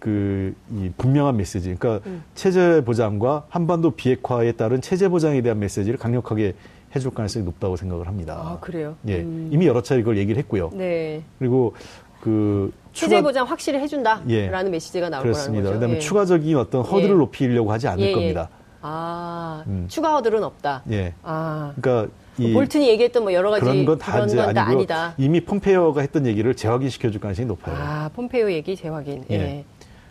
그 0.00 0.54
이 0.70 0.90
분명한 0.96 1.36
메시지, 1.36 1.74
그러니까 1.74 2.06
음. 2.08 2.22
체제 2.34 2.82
보장과 2.84 3.46
한반도 3.48 3.92
비핵화에 3.92 4.52
따른 4.52 4.80
체제 4.80 5.08
보장에 5.08 5.40
대한 5.40 5.58
메시지를 5.58 5.98
강력하게 5.98 6.54
해줄 6.94 7.12
가능성이 7.12 7.44
높다고 7.44 7.76
생각을 7.76 8.06
합니다. 8.06 8.34
아, 8.38 8.58
그래요? 8.60 8.96
예, 9.06 9.20
음. 9.20 9.48
이미 9.52 9.66
여러 9.66 9.82
차례 9.82 10.00
그걸 10.00 10.18
얘기를 10.18 10.38
했고요. 10.38 10.70
네. 10.74 11.22
그리고 11.38 11.74
그 12.20 12.72
체제 12.92 13.22
보장 13.22 13.46
확실히 13.46 13.78
해준다라는 13.78 14.30
예. 14.30 14.48
메시지가 14.48 15.08
나올 15.08 15.22
그렇습니다. 15.22 15.64
거라는 15.64 15.64
거죠. 15.64 15.74
그다음에 15.74 15.94
예. 15.96 15.98
추가적인 16.00 16.56
어떤 16.56 16.82
허들을 16.82 17.14
예. 17.14 17.18
높이려고 17.18 17.72
하지 17.72 17.88
않을 17.88 18.04
예, 18.04 18.08
예. 18.08 18.12
겁니다. 18.12 18.48
아, 18.80 19.64
음. 19.66 19.86
추가 19.88 20.12
허들은 20.14 20.42
없다. 20.44 20.82
예, 20.90 21.14
아, 21.22 21.72
그러니까 21.80 22.12
이 22.12 22.27
볼튼이 22.52 22.88
얘기했던 22.88 23.22
뭐 23.24 23.32
여러 23.32 23.50
가지 23.50 23.62
그런 23.62 23.84
건다 23.84 24.12
건 24.12 24.28
다 24.54 24.66
아니다. 24.66 25.14
이미 25.18 25.40
폼페이오가 25.40 26.00
했던 26.00 26.26
얘기를 26.26 26.54
재확인시켜 26.54 27.10
줄 27.10 27.20
가능성이 27.20 27.46
높아요. 27.48 27.76
아, 27.76 28.10
폼페이오 28.14 28.50
얘기 28.52 28.76
재확인. 28.76 29.24
예. 29.30 29.34
예. 29.34 29.64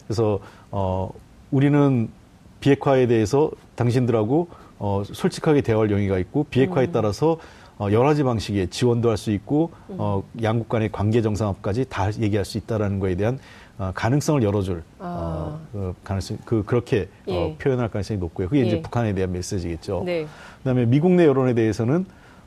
그래서 0.05 0.39
어 0.71 1.09
우리는 1.51 2.09
비핵화에 2.59 3.07
대해서 3.07 3.51
당신들하고 3.75 4.47
어 4.79 5.03
솔직하게 5.05 5.61
대화할 5.61 5.89
용의가 5.91 6.17
있고 6.19 6.45
비핵화에 6.45 6.85
음. 6.87 6.91
따라서 6.91 7.37
어 7.79 7.91
여러 7.91 8.03
가지 8.07 8.23
방식의 8.23 8.69
지원도 8.69 9.09
할 9.09 9.17
수 9.17 9.31
있고 9.31 9.71
음. 9.89 9.95
어 9.99 10.23
양국 10.43 10.69
간의 10.69 10.91
관계 10.91 11.21
정상화까지 11.21 11.85
다 11.89 12.11
얘기할 12.19 12.45
수 12.45 12.57
있다라는 12.57 12.99
거에 12.99 13.15
대한 13.15 13.39
어, 13.79 13.91
가능성을 13.93 14.41
열어줄 14.43 14.83
어, 14.99 15.59
아. 15.59 15.59
그 15.71 15.93
가능성 16.03 16.37
그 16.45 16.63
그렇게 16.63 17.09
어, 17.27 17.31
예. 17.31 17.55
표현할 17.59 17.89
가능성이 17.89 18.19
높고요. 18.19 18.47
그게 18.49 18.61
예. 18.61 18.65
이제 18.65 18.81
북한에 18.81 19.13
대한 19.13 19.31
메시지겠죠. 19.31 20.03
네. 20.05 20.25
그다음에 20.59 20.85
미국 20.85 21.11
내 21.11 21.25
여론에 21.25 21.53
대해서는 21.53 22.05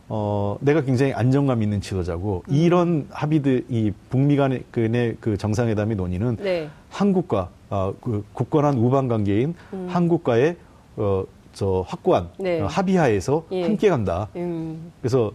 어 0.08 0.58
내가 0.60 0.80
굉장히 0.82 1.12
안정감 1.12 1.62
있는 1.62 1.80
지도자고 1.80 2.42
음. 2.48 2.54
이런 2.54 3.06
합의들 3.10 3.66
이 3.68 3.92
북미 4.10 4.36
간의 4.36 4.64
그의 4.72 5.16
그 5.20 5.36
정상회담의 5.36 5.96
논의는 5.96 6.36
네. 6.36 6.68
한국과 6.88 7.50
어, 7.68 7.94
그 8.00 8.24
굳건한 8.32 8.76
우방 8.78 9.06
관계인 9.06 9.54
한국과의 9.88 10.56
어, 10.96 11.24
저 11.52 11.84
확고한 11.86 12.24
음. 12.38 12.44
네. 12.44 12.60
어, 12.60 12.66
합의하에서 12.66 13.44
예. 13.52 13.62
함께 13.62 13.88
간다. 13.88 14.28
음. 14.36 14.92
그래서 15.00 15.32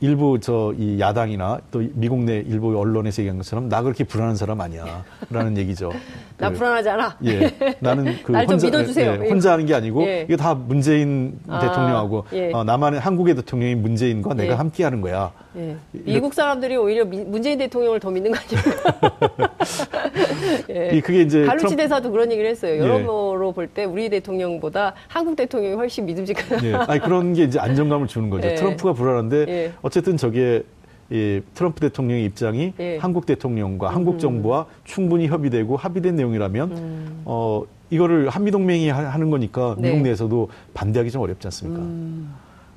일부 0.00 0.38
저 0.40 0.74
이 0.78 1.00
야당이나 1.00 1.58
또 1.70 1.82
미국 1.94 2.18
내 2.20 2.36
일부 2.36 2.78
언론에서 2.78 3.22
얘기한 3.22 3.38
것처럼 3.38 3.68
나 3.70 3.80
그렇게 3.82 4.04
불안한 4.04 4.36
사람 4.36 4.60
아니야라는 4.60 5.56
얘기죠. 5.56 5.90
나 6.36 6.50
그, 6.50 6.56
불안하지 6.56 6.88
않아. 6.90 7.16
예, 7.24 7.76
나는 7.80 8.14
그 8.22 8.32
날좀 8.32 8.52
혼자 8.54 8.66
믿어주세요. 8.66 9.24
예, 9.24 9.28
혼자 9.28 9.52
하는 9.52 9.64
게 9.64 9.74
아니고 9.74 10.02
예. 10.02 10.26
이거 10.28 10.36
다 10.36 10.54
문재인 10.54 11.38
아, 11.48 11.60
대통령하고 11.60 12.24
예. 12.34 12.52
어, 12.52 12.62
나만의 12.64 13.00
한국의 13.00 13.36
대통령인 13.36 13.80
문재인과 13.80 14.32
예. 14.32 14.42
내가 14.42 14.58
함께 14.58 14.84
하는 14.84 15.00
거야. 15.00 15.32
예. 15.56 15.76
미국 15.92 16.34
사람들이 16.34 16.76
오히려 16.76 17.04
미- 17.04 17.24
문재인 17.24 17.58
대통령을 17.58 18.00
더 18.00 18.10
믿는 18.10 18.32
거 18.32 18.38
아닙니까? 18.38 19.50
예. 20.70 20.90
이 20.94 21.00
그게 21.00 21.22
이제 21.22 21.44
갈루치 21.44 21.76
대사도 21.76 22.10
그런 22.10 22.30
얘기를 22.32 22.48
했어요. 22.50 22.74
예. 22.74 22.78
여러모로 22.78 23.52
볼 23.52 23.68
때 23.68 23.84
우리 23.84 24.08
대통령보다 24.10 24.94
한국 25.08 25.36
대통령이 25.36 25.74
훨씬 25.74 26.04
믿음직하다. 26.06 26.64
예, 26.66 26.74
아니 26.74 27.00
그런 27.00 27.32
게 27.34 27.44
이제 27.44 27.58
안정감을 27.58 28.06
주는 28.08 28.28
거죠. 28.30 28.46
예. 28.48 28.54
트럼프가 28.54 28.92
불안한데 28.92 29.46
예. 29.48 29.72
어쨌든 29.82 30.16
저게 30.16 30.62
이 31.10 31.40
트럼프 31.54 31.80
대통령의 31.80 32.24
입장이 32.24 32.72
예. 32.80 32.98
한국 32.98 33.26
대통령과 33.26 33.90
한국 33.94 34.18
정부와 34.18 34.66
충분히 34.84 35.26
협의되고 35.28 35.76
합의된 35.76 36.16
내용이라면 36.16 36.70
음. 36.72 37.22
어 37.24 37.62
이거를 37.90 38.28
한미 38.28 38.50
동맹이 38.50 38.88
하- 38.88 39.10
하는 39.10 39.30
거니까 39.30 39.76
네. 39.78 39.90
미국 39.90 40.02
내에서도 40.02 40.48
반대하기 40.72 41.10
좀 41.10 41.22
어렵지 41.22 41.46
않습니까? 41.46 41.80
음. 41.82 42.34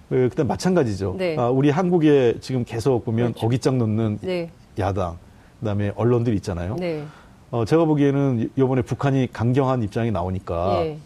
그 0.10 0.30
그다음 0.30 0.48
마찬가지죠. 0.48 1.16
네. 1.18 1.36
아, 1.38 1.50
우리 1.50 1.70
한국에 1.70 2.36
지금 2.40 2.64
계속 2.64 3.04
보면 3.04 3.34
그렇죠. 3.34 3.46
어깃장 3.48 3.78
놓는 3.78 4.20
네. 4.22 4.50
야당, 4.80 5.18
그다음에 5.60 5.92
언론들 5.96 6.34
있잖아요. 6.36 6.76
네. 6.80 7.04
어, 7.52 7.66
제가 7.66 7.86
보기에는 7.86 8.52
이번에 8.56 8.82
북한이 8.84 9.30
강경한 9.34 9.84
입장이 9.84 10.12
나오니까 10.12 10.86
예. 10.86 10.98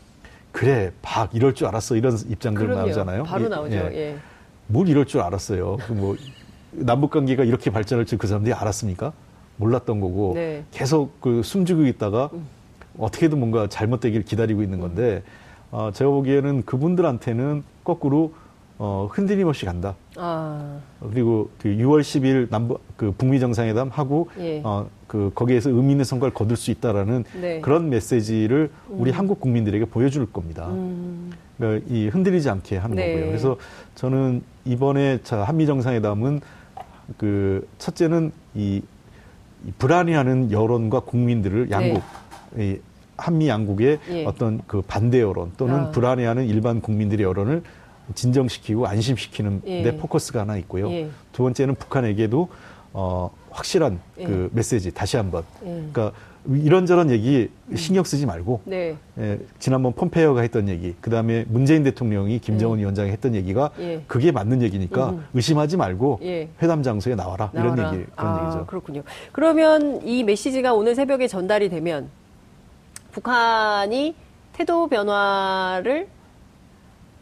그래, 0.52 0.92
박 1.02 1.34
이럴 1.34 1.54
줄 1.56 1.68
알았어 1.68 1.96
이런 1.96 2.18
입장들 2.30 2.66
그럼요. 2.68 2.82
나오잖아요. 2.82 3.24
바로 3.24 3.46
예, 3.46 3.50
나오죠. 3.50 3.76
예. 3.76 3.92
예. 3.96 4.16
뭘 4.68 4.88
이럴 4.88 5.06
줄 5.06 5.22
알았어요. 5.22 5.78
그뭐 5.78 6.16
남북 6.72 7.12
관계가 7.12 7.44
이렇게 7.44 7.70
발전할 7.72 8.06
줄 8.06 8.18
그 8.20 8.28
사람들이 8.28 8.54
알았습니까? 8.54 9.14
몰랐던 9.58 10.00
거고 10.00 10.34
네. 10.36 10.58
음. 10.58 10.66
계속 10.72 11.20
그 11.22 11.42
숨죽이고 11.44 11.88
있다가 11.88 12.30
어떻게든 12.98 13.40
뭔가 13.40 13.68
잘못되길 13.68 14.24
기다리고 14.24 14.62
있는 14.64 14.80
건데 14.80 15.24
어, 15.72 15.92
제가 15.94 16.10
보기에는 16.10 16.66
그분들한테는 16.66 17.64
거꾸로 17.84 18.34
어, 18.84 19.08
흔들림 19.12 19.48
없이 19.48 19.64
간다. 19.64 19.94
아. 20.18 20.80
그리고 21.12 21.52
그 21.60 21.70
6월 21.70 22.02
10일 22.02 22.50
남북 22.50 22.82
그 22.98 23.14
북미 23.16 23.40
정상회담 23.40 23.90
하고 23.90 24.28
예. 24.40 24.60
어, 24.64 24.90
그 25.06 25.32
거기에서 25.36 25.70
의미 25.70 25.92
있는 25.92 26.04
성과를 26.04 26.34
거둘 26.34 26.58
수 26.58 26.72
있다라는 26.72 27.24
네. 27.40 27.62
그런 27.62 27.92
메시지를 27.92 28.72
우리 28.90 29.12
한국 29.12 29.40
국민들에게 29.40 29.86
보여줄 29.86 30.32
겁니다. 30.32 30.68
음. 30.70 31.32
그러니까 31.60 31.86
이 31.92 32.08
흔들리지 32.08 32.50
않게 32.50 32.78
하는 32.78 32.96
네. 32.96 33.14
거고요. 33.14 33.28
그래서 33.28 33.56
저는 33.94 34.42
이번에 34.66 35.20
자 35.22 35.44
한미 35.44 35.68
정상회담은 35.68 36.42
그 37.20 37.68
첫째는 37.78 38.32
이, 38.56 38.82
이 39.68 39.72
불안해하는 39.78 40.52
여론과 40.52 41.02
국민들을 41.02 41.70
양국 41.70 42.02
이 42.58 42.80
한미 43.16 43.48
양국의 43.48 44.00
네. 44.08 44.22
예. 44.22 44.26
어떤 44.26 44.60
그 44.66 44.82
반대 44.82 45.22
여론 45.22 45.52
또는 45.56 45.76
아. 45.76 45.92
불안해하는 45.92 46.48
일반 46.48 46.82
국민들의 46.82 47.24
여론을 47.24 47.62
진정시키고 48.16 48.88
안심시키는 48.88 49.62
예. 49.66 49.84
데 49.84 49.98
포커스가 49.98 50.42
하나 50.42 50.58
있고요. 50.58 50.92
예. 50.92 51.10
두 51.32 51.44
번째는 51.44 51.76
북한에게도 51.76 52.50
어 52.94 53.32
확실한 53.52 54.00
예. 54.20 54.26
그 54.26 54.50
메시지 54.54 54.92
다시 54.92 55.18
한번 55.18 55.44
예. 55.64 55.68
그러니까 55.68 56.12
이런저런 56.50 57.12
얘기 57.12 57.52
신경 57.76 58.04
쓰지 58.04 58.26
말고 58.26 58.62
네. 58.66 58.96
예, 59.20 59.40
지난번 59.60 59.94
폼페이오가 59.94 60.42
했던 60.42 60.70
얘기, 60.70 60.96
그 61.00 61.12
다음에 61.12 61.46
문재인 61.48 61.84
대통령이 61.84 62.40
김정은 62.40 62.80
위원장이 62.80 63.12
했던 63.12 63.36
얘기가 63.36 63.70
예. 63.80 64.02
그게 64.08 64.32
맞는 64.32 64.64
얘기니까 64.64 65.12
음. 65.12 65.26
의심하지 65.36 65.78
말고 65.78 66.20
예. 66.24 66.50
회담 66.62 66.82
장소에 66.82 67.14
나와라, 67.14 67.52
나와라. 67.54 67.74
이런 67.74 67.94
얘기 67.94 68.06
그런 68.16 68.34
아, 68.34 68.44
얘기죠. 68.44 68.66
그렇군요. 68.66 69.04
그러면 69.32 70.02
이 70.04 70.24
메시지가 70.24 70.74
오늘 70.74 70.96
새벽에 70.96 71.28
전달이 71.28 71.70
되면 71.70 72.10
북한이 73.12 74.16
태도 74.54 74.88
변화를 74.88 76.08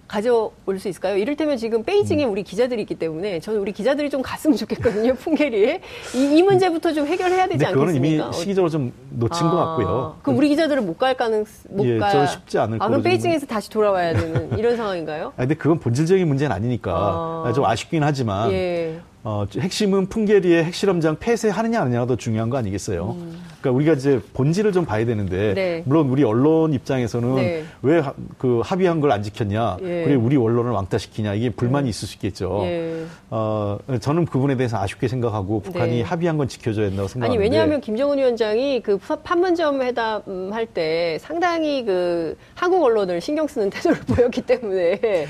가져올 0.09 0.79
수 0.79 0.89
있을까요? 0.89 1.15
이를테면 1.17 1.55
지금 1.57 1.83
베이징에 1.83 2.25
음. 2.25 2.31
우리 2.31 2.43
기자들이 2.43 2.81
있기 2.81 2.95
때문에 2.95 3.39
저는 3.39 3.59
우리 3.59 3.71
기자들이 3.71 4.09
좀 4.09 4.21
갔으면 4.23 4.57
좋겠거든요, 4.57 5.13
풍계리에. 5.13 5.81
이, 6.15 6.37
이 6.37 6.41
문제부터 6.43 6.91
좀 6.93 7.05
해결해야 7.05 7.45
되지 7.47 7.59
근데 7.59 7.71
그거는 7.71 7.95
않겠습니까? 7.95 8.25
이미 8.25 8.33
시기적으로 8.33 8.69
좀 8.71 8.91
놓친 9.11 9.47
것 9.47 9.55
같고요. 9.55 10.15
아, 10.17 10.21
그럼 10.23 10.37
우리 10.39 10.49
기자들은 10.49 10.85
못 10.85 10.97
갈 10.99 11.15
가능, 11.15 11.45
못 11.69 11.85
예, 11.85 11.97
가. 11.97 12.09
저는 12.09 12.27
쉽지 12.27 12.57
않을 12.57 12.77
아, 12.81 12.87
그럼 12.87 13.01
베이징에서 13.03 13.45
다시 13.45 13.69
돌아와야 13.69 14.13
되는 14.13 14.49
이런 14.59 14.75
상황인가요? 14.75 15.27
아, 15.37 15.39
근데 15.41 15.53
그건 15.55 15.79
본질적인 15.79 16.27
문제는 16.27 16.53
아니니까 16.53 16.91
아. 16.91 17.43
아, 17.47 17.53
좀 17.53 17.63
아쉽긴 17.63 18.03
하지만 18.03 18.51
예. 18.51 18.99
어, 19.21 19.45
핵심은 19.53 20.07
풍계리의 20.07 20.63
핵실험장 20.63 21.17
폐쇄하느냐 21.19 21.81
아니냐가 21.81 22.05
더 22.05 22.15
중요한 22.15 22.49
거 22.49 22.55
아니겠어요? 22.57 23.17
음. 23.19 23.37
그러니까 23.59 23.71
우리가 23.75 23.93
이제 23.93 24.21
본질을 24.33 24.71
좀 24.71 24.85
봐야 24.85 25.05
되는데 25.05 25.53
네. 25.53 25.83
물론 25.85 26.07
우리 26.07 26.23
언론 26.23 26.71
입장에서는 26.71 27.35
네. 27.35 27.63
왜그 27.81 28.61
합의한 28.63 29.01
걸 29.01 29.11
안 29.11 29.21
지켰냐, 29.23 29.77
예. 29.81 30.03
그래 30.05 30.15
우리 30.15 30.37
언론을 30.37 30.71
왕따시키냐 30.71 31.33
이게 31.33 31.49
불만이 31.49 31.89
있을 31.89 32.07
수 32.07 32.15
있겠죠. 32.15 32.61
예. 32.63 33.03
어, 33.29 33.77
저는 33.99 34.23
그 34.25 34.31
부분에 34.33 34.55
대해서 34.55 34.77
아쉽게 34.81 35.09
생각하고 35.09 35.59
북한이 35.63 35.97
네. 35.97 36.01
합의한 36.01 36.37
건 36.37 36.47
지켜줘야 36.47 36.87
된다고 36.87 37.09
생각하는데. 37.09 37.37
아니 37.37 37.43
왜냐하면 37.43 37.81
김정은 37.81 38.17
위원장이 38.19 38.81
그 38.83 38.97
파- 38.97 39.17
판문점 39.17 39.81
회담 39.81 40.21
할 40.53 40.65
때 40.67 41.17
상당히 41.19 41.83
그 41.83 42.37
한국 42.55 42.83
언론을 42.83 43.19
신경 43.19 43.47
쓰는 43.47 43.69
태도를 43.69 43.97
보였기 44.07 44.43
때문에 44.43 45.25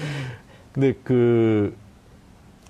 근데 0.73 0.93
그 1.03 1.73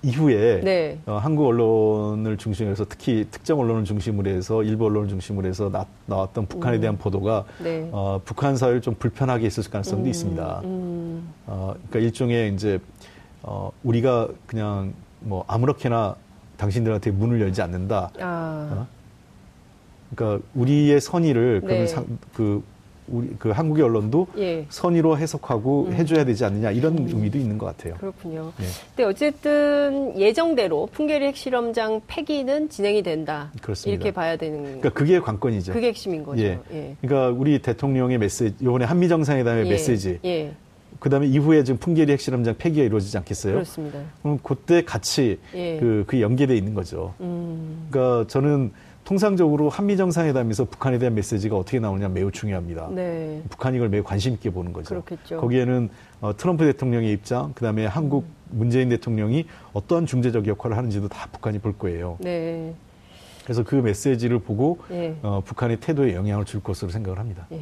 이후에 0.02 0.60
네. 0.62 0.98
어, 1.06 1.18
한국 1.18 1.46
언론을 1.46 2.38
중심으로 2.38 2.72
해서 2.72 2.86
특히 2.88 3.26
특정 3.30 3.60
언론을 3.60 3.84
중심으로 3.84 4.30
해서 4.30 4.62
일부 4.62 4.86
언론을 4.86 5.08
중심으로 5.08 5.46
해서 5.46 5.70
나, 5.70 5.84
나왔던 6.06 6.46
북한에 6.46 6.80
대한 6.80 6.96
보도가 6.96 7.44
네. 7.62 7.88
어, 7.92 8.20
북한 8.24 8.56
사회를 8.56 8.80
좀 8.80 8.94
불편하게 8.94 9.44
했을 9.44 9.62
가능성도 9.70 10.04
음, 10.04 10.08
있습니다. 10.10 10.60
음, 10.64 11.28
어, 11.46 11.74
그러니까 11.74 11.98
일종의 11.98 12.54
이제 12.54 12.78
어, 13.42 13.70
우리가 13.82 14.28
그냥 14.46 14.94
뭐 15.20 15.44
아무렇게나 15.46 16.16
당신들한테 16.56 17.10
문을 17.10 17.40
열지 17.40 17.60
않는다. 17.60 18.10
아, 18.20 18.68
어? 18.72 18.86
그러니까 20.14 20.46
우리의 20.54 21.00
선의를 21.00 21.60
그러면 21.60 21.80
네. 21.84 21.86
상- 21.86 22.18
그 22.34 22.62
우리 23.10 23.28
그 23.38 23.50
한국의 23.50 23.84
언론도 23.84 24.28
예. 24.38 24.66
선의로 24.68 25.18
해석하고 25.18 25.86
음. 25.88 25.92
해줘야 25.92 26.24
되지 26.24 26.44
않느냐 26.44 26.70
이런 26.70 26.98
의미도 26.98 27.38
있는 27.38 27.58
것 27.58 27.66
같아요. 27.66 27.94
그렇군요. 27.94 28.52
예. 28.60 28.64
근데 28.94 29.04
어쨌든 29.04 30.18
예정대로 30.18 30.88
풍계리 30.92 31.26
핵실험장 31.26 32.02
폐기는 32.06 32.68
진행이 32.68 33.02
된다. 33.02 33.50
그렇습니다. 33.60 33.94
이렇게 33.94 34.14
봐야 34.14 34.36
되는 34.36 34.62
그러니까 34.62 34.90
그게 34.90 35.18
관건이죠. 35.20 35.72
그게 35.72 35.88
핵심인 35.88 36.24
거죠. 36.24 36.42
예. 36.42 36.58
예. 36.72 36.96
그러니까 37.00 37.28
우리 37.38 37.60
대통령의 37.60 38.18
메시지, 38.18 38.54
이번에 38.60 38.84
한미 38.84 39.08
정상회담의 39.08 39.66
예. 39.66 39.70
메시지, 39.70 40.18
예. 40.24 40.52
그다음에 40.98 41.26
이후에 41.26 41.64
지금 41.64 41.78
풍계리 41.78 42.12
핵실험장 42.12 42.56
폐기가 42.58 42.84
이루어지지 42.84 43.16
않겠어요? 43.18 43.54
그렇습니다. 43.54 44.00
그럼 44.22 44.38
그때 44.42 44.84
같이 44.84 45.38
예. 45.54 45.78
그, 45.80 46.04
그 46.06 46.20
연계돼 46.20 46.54
있는 46.56 46.74
거죠. 46.74 47.14
음, 47.20 47.86
그러니까 47.90 48.26
저는 48.28 48.72
통상적으로 49.10 49.68
한미 49.68 49.96
정상회담에서 49.96 50.66
북한에 50.66 50.96
대한 50.98 51.16
메시지가 51.16 51.56
어떻게 51.56 51.80
나오느냐 51.80 52.08
매우 52.10 52.30
중요합니다. 52.30 52.90
네. 52.94 53.42
북한이 53.50 53.76
이걸 53.76 53.88
매우 53.88 54.04
관심 54.04 54.34
있게 54.34 54.50
보는 54.50 54.72
거죠. 54.72 55.02
그렇겠죠. 55.02 55.40
거기에는 55.40 55.90
어, 56.20 56.36
트럼프 56.36 56.64
대통령의 56.64 57.10
입장, 57.10 57.52
그다음에 57.54 57.86
한국 57.86 58.26
문재인 58.50 58.88
대통령이 58.88 59.46
어떠한 59.72 60.06
중재적 60.06 60.46
역할을 60.46 60.76
하는지도 60.76 61.08
다 61.08 61.26
북한이 61.32 61.58
볼 61.58 61.76
거예요. 61.76 62.18
네. 62.20 62.72
그래서 63.42 63.64
그 63.64 63.74
메시지를 63.74 64.38
보고 64.38 64.78
예. 64.92 65.16
어, 65.22 65.42
북한의 65.44 65.80
태도에 65.80 66.14
영향을 66.14 66.44
줄 66.44 66.62
것으로 66.62 66.92
생각을 66.92 67.18
합니다. 67.18 67.48
예. 67.50 67.60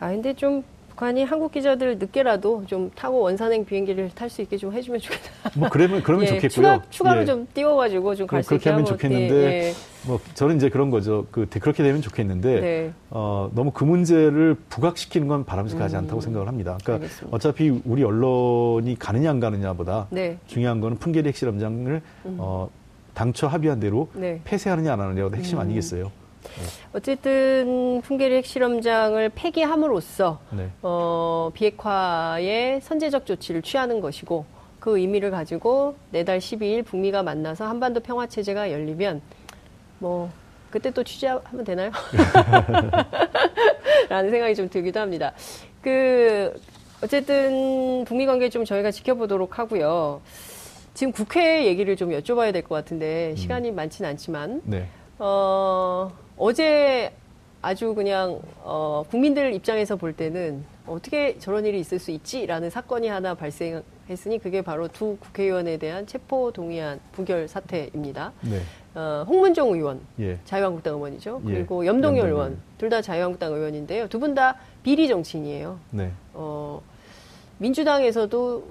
아 0.00 0.08
근데 0.08 0.32
좀 0.32 0.64
북한이 0.94 1.24
한국 1.24 1.50
기자들 1.50 1.98
늦게라도 1.98 2.64
좀 2.66 2.90
타고 2.94 3.20
원산행 3.20 3.64
비행기를 3.64 4.10
탈 4.14 4.30
수 4.30 4.42
있게 4.42 4.56
좀 4.56 4.72
해주면 4.72 5.00
좋겠다. 5.00 5.50
뭐 5.56 5.68
그러면 5.68 6.02
그러면 6.02 6.24
예, 6.26 6.28
좋겠고요. 6.28 6.48
추가 6.50 6.82
추가로 6.90 7.20
예. 7.22 7.24
좀 7.26 7.46
띄워가지고 7.52 8.14
좀 8.14 8.26
갈 8.28 8.42
수 8.44 8.54
있게 8.54 8.70
하면 8.70 8.84
좋겠는데 8.84 9.34
예, 9.34 9.72
뭐 10.06 10.20
저는 10.34 10.56
이제 10.56 10.68
그런 10.68 10.90
거죠. 10.90 11.26
그 11.32 11.46
그렇게 11.48 11.82
되면 11.82 12.00
좋겠는데 12.00 12.60
네. 12.60 12.92
어, 13.10 13.50
너무 13.54 13.72
그 13.72 13.82
문제를 13.84 14.56
부각시키는 14.68 15.26
건 15.26 15.44
바람직하지 15.44 15.96
음. 15.96 15.98
않다고 16.00 16.20
생각을 16.20 16.46
합니다. 16.46 16.78
그러니까 16.84 17.04
알겠습니다. 17.04 17.36
어차피 17.36 17.80
우리 17.84 18.04
언론이 18.04 18.96
가느냐 18.98 19.30
안 19.30 19.40
가느냐보다 19.40 20.06
네. 20.10 20.38
중요한 20.46 20.80
거는 20.80 20.98
풍계리 20.98 21.26
핵실험장을 21.28 22.00
어, 22.38 22.70
당초 23.14 23.48
합의한 23.48 23.80
대로 23.80 24.08
네. 24.14 24.40
폐쇄하느냐 24.44 24.92
안 24.92 25.00
하느냐가 25.00 25.36
핵심 25.36 25.58
음. 25.58 25.62
아니겠어요. 25.62 26.12
어쨌든 26.92 28.00
풍계리 28.02 28.36
핵 28.36 28.46
실험장을 28.46 29.28
폐기함으로써 29.34 30.40
네. 30.50 30.70
어, 30.82 31.50
비핵화에 31.54 32.80
선제적 32.80 33.26
조치를 33.26 33.62
취하는 33.62 34.00
것이고 34.00 34.44
그 34.80 34.98
의미를 34.98 35.30
가지고 35.30 35.96
내달 36.10 36.38
12일 36.38 36.84
북미가 36.84 37.22
만나서 37.22 37.66
한반도 37.66 38.00
평화 38.00 38.26
체제가 38.26 38.70
열리면 38.70 39.22
뭐 39.98 40.30
그때 40.70 40.90
또 40.90 41.02
취재하면 41.04 41.64
되나요? 41.64 41.90
라는 44.08 44.30
생각이 44.30 44.54
좀 44.54 44.68
들기도 44.68 45.00
합니다. 45.00 45.32
그 45.82 46.52
어쨌든 47.02 48.04
북미 48.06 48.26
관계 48.26 48.48
좀 48.48 48.64
저희가 48.64 48.90
지켜보도록 48.90 49.58
하고요. 49.58 50.20
지금 50.94 51.12
국회 51.12 51.66
얘기를 51.66 51.96
좀 51.96 52.10
여쭤봐야 52.10 52.52
될 52.52 52.62
것 52.62 52.74
같은데 52.76 53.34
시간이 53.36 53.72
많지는 53.72 54.10
않지만 54.10 54.62
네. 54.64 54.88
어, 55.18 56.10
어제 56.36 57.12
아주 57.62 57.94
그냥 57.94 58.40
어, 58.62 59.04
국민들 59.10 59.54
입장에서 59.54 59.96
볼 59.96 60.12
때는 60.12 60.64
어떻게 60.86 61.38
저런 61.38 61.64
일이 61.64 61.80
있을 61.80 61.98
수 61.98 62.10
있지라는 62.10 62.68
사건이 62.68 63.08
하나 63.08 63.34
발생했으니 63.34 64.38
그게 64.42 64.60
바로 64.60 64.86
두 64.88 65.16
국회의원에 65.18 65.78
대한 65.78 66.06
체포 66.06 66.52
동의안 66.52 67.00
부결 67.12 67.48
사태입니다. 67.48 68.32
네. 68.42 68.60
어, 68.94 69.24
홍문종 69.26 69.72
의원, 69.72 70.00
예. 70.20 70.38
자유한국당 70.44 70.94
의원이죠. 70.94 71.40
예, 71.46 71.52
그리고 71.52 71.84
염동열. 71.86 72.28
의원, 72.28 72.58
둘 72.78 72.90
다 72.90 73.00
자유한국당 73.00 73.52
의원인데요. 73.54 74.08
두 74.08 74.20
분 74.20 74.34
다 74.34 74.56
비리 74.82 75.08
정치인이에요. 75.08 75.78
네. 75.90 76.10
어, 76.34 76.80
민주당에서도 77.58 78.62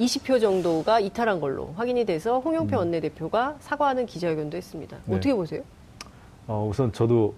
20표 0.00 0.40
정도가 0.40 1.00
이탈한 1.00 1.38
걸로 1.40 1.74
확인이 1.76 2.04
돼서 2.06 2.40
홍영표 2.40 2.76
원내대표가 2.78 3.56
사과하는 3.60 4.06
기자회견도 4.06 4.56
했습니다. 4.56 4.96
네. 5.04 5.16
어떻게 5.16 5.34
보세요? 5.34 5.62
어, 6.46 6.66
우선 6.70 6.92
저도 6.92 7.34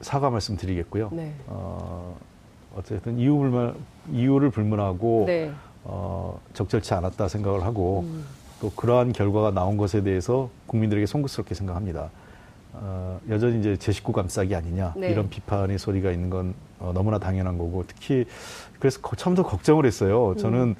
사과 0.00 0.30
말씀드리겠고요. 0.30 1.10
네. 1.12 1.34
어, 1.46 2.16
어쨌든 2.76 3.18
이유 3.18 3.36
불문 3.36 3.74
이유를 4.12 4.50
불문하고 4.50 5.24
네. 5.26 5.50
어, 5.84 6.40
적절치 6.54 6.94
않았다 6.94 7.28
생각을 7.28 7.64
하고 7.64 8.00
음. 8.06 8.24
또 8.60 8.70
그러한 8.70 9.12
결과가 9.12 9.50
나온 9.50 9.76
것에 9.76 10.02
대해서 10.02 10.48
국민들에게 10.66 11.06
송구스럽게 11.06 11.54
생각합니다. 11.54 12.10
어, 12.74 13.18
여전히 13.30 13.58
이제 13.60 13.76
제 13.76 13.92
식구 13.92 14.12
감싸기 14.12 14.54
아니냐 14.54 14.94
네. 14.96 15.10
이런 15.10 15.30
비판의 15.30 15.78
소리가 15.78 16.10
있는 16.10 16.28
건 16.28 16.54
어, 16.78 16.92
너무나 16.94 17.18
당연한 17.18 17.56
거고 17.56 17.84
특히 17.86 18.26
그래서 18.78 19.00
거- 19.00 19.16
처음부터 19.16 19.48
걱정을 19.48 19.86
했어요. 19.86 20.34
저는 20.38 20.58
음. 20.60 20.74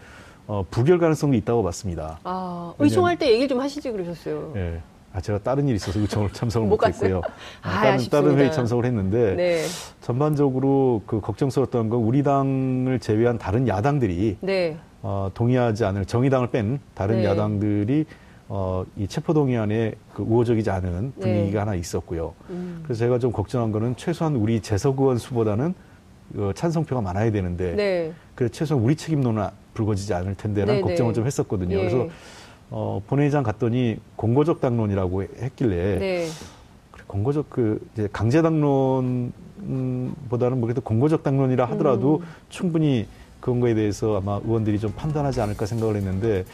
어, 0.49 0.65
부결 0.71 0.99
가능성도 0.99 1.37
있다고 1.39 1.63
봤습니다. 1.63 2.19
아, 2.23 2.73
의총할 2.79 3.19
때 3.19 3.29
얘기를 3.31 3.49
좀 3.49 3.61
하시지 3.61 3.91
그러셨어요. 3.91 4.53
예. 4.57 4.81
아, 5.17 5.21
제가 5.23 5.39
다른 5.39 5.67
일이 5.67 5.77
있어서 5.77 5.99
의총을 5.99 6.31
참석을 6.35 6.69
못 6.69 6.77
못했고요. 6.77 7.23
아, 7.63 7.69
아, 7.69 7.73
다른, 7.81 7.95
아쉽습니다. 7.95 8.21
다른 8.21 8.39
회의 8.39 8.53
참석을 8.53 8.85
했는데 8.85 9.35
네. 9.35 9.65
전반적으로 10.03 11.03
그 11.07 11.23
걱정스러웠던 11.23 11.89
건 11.89 12.01
우리 12.01 12.23
당을 12.23 12.99
제외한 13.01 13.39
다른 13.39 13.67
야당들이 13.67 14.37
네. 14.43 14.77
어, 15.01 15.31
동의하지 15.33 15.87
않을 15.87 16.05
정의당을 16.05 16.51
뺀 16.51 16.81
다른 16.95 17.17
네. 17.17 17.25
야당들이 17.25 18.05
어, 18.49 18.85
이 18.95 19.09
체포동의안에 19.09 19.95
그 20.13 20.23
우호적이지 20.23 20.69
않은 20.69 21.13
네. 21.17 21.21
분위기가 21.23 21.63
하나 21.63 21.75
있었고요. 21.75 22.35
음. 22.51 22.81
그래서 22.85 22.99
제가 22.99 23.19
좀 23.19 23.33
걱정한 23.33 23.73
거는 23.73 23.97
최소한 23.97 24.37
우리 24.37 24.61
재석 24.61 25.01
의원 25.01 25.17
수보다는 25.17 25.75
어, 26.37 26.51
찬성표가 26.55 27.01
많아야 27.01 27.31
되는데 27.33 27.75
네. 27.75 28.13
그래 28.35 28.51
최소한 28.51 28.85
우리 28.85 28.95
책임론은 28.95 29.47
불거지지 29.73 30.13
않을 30.13 30.35
텐데라는 30.35 30.75
네, 30.75 30.81
걱정을 30.83 31.13
네. 31.13 31.15
좀 31.15 31.25
했었거든요. 31.27 31.75
예. 31.77 31.79
그래서 31.79 32.07
어, 32.71 33.03
본회의장 33.07 33.43
갔더니 33.43 33.99
공고적 34.17 34.61
당론이라고 34.61 35.23
했길래 35.23 35.99
네. 35.99 36.29
그래, 36.91 37.05
공고적 37.07 37.51
그 37.51 37.87
이제 37.93 38.09
강제 38.13 38.43
당론보다는 38.43 39.33
뭐 40.31 40.61
그래도 40.63 40.81
공고적 40.81 41.23
당론이라 41.23 41.65
하더라도 41.67 42.17
음. 42.17 42.27
충분히 42.49 43.07
그런 43.41 43.61
거에 43.61 43.75
대해서 43.75 44.17
아마 44.17 44.41
의원들이 44.45 44.81
좀 44.81 44.93
판단하지 44.97 45.41
않을까 45.41 45.67
생각을 45.67 45.95
했는데 45.97 46.45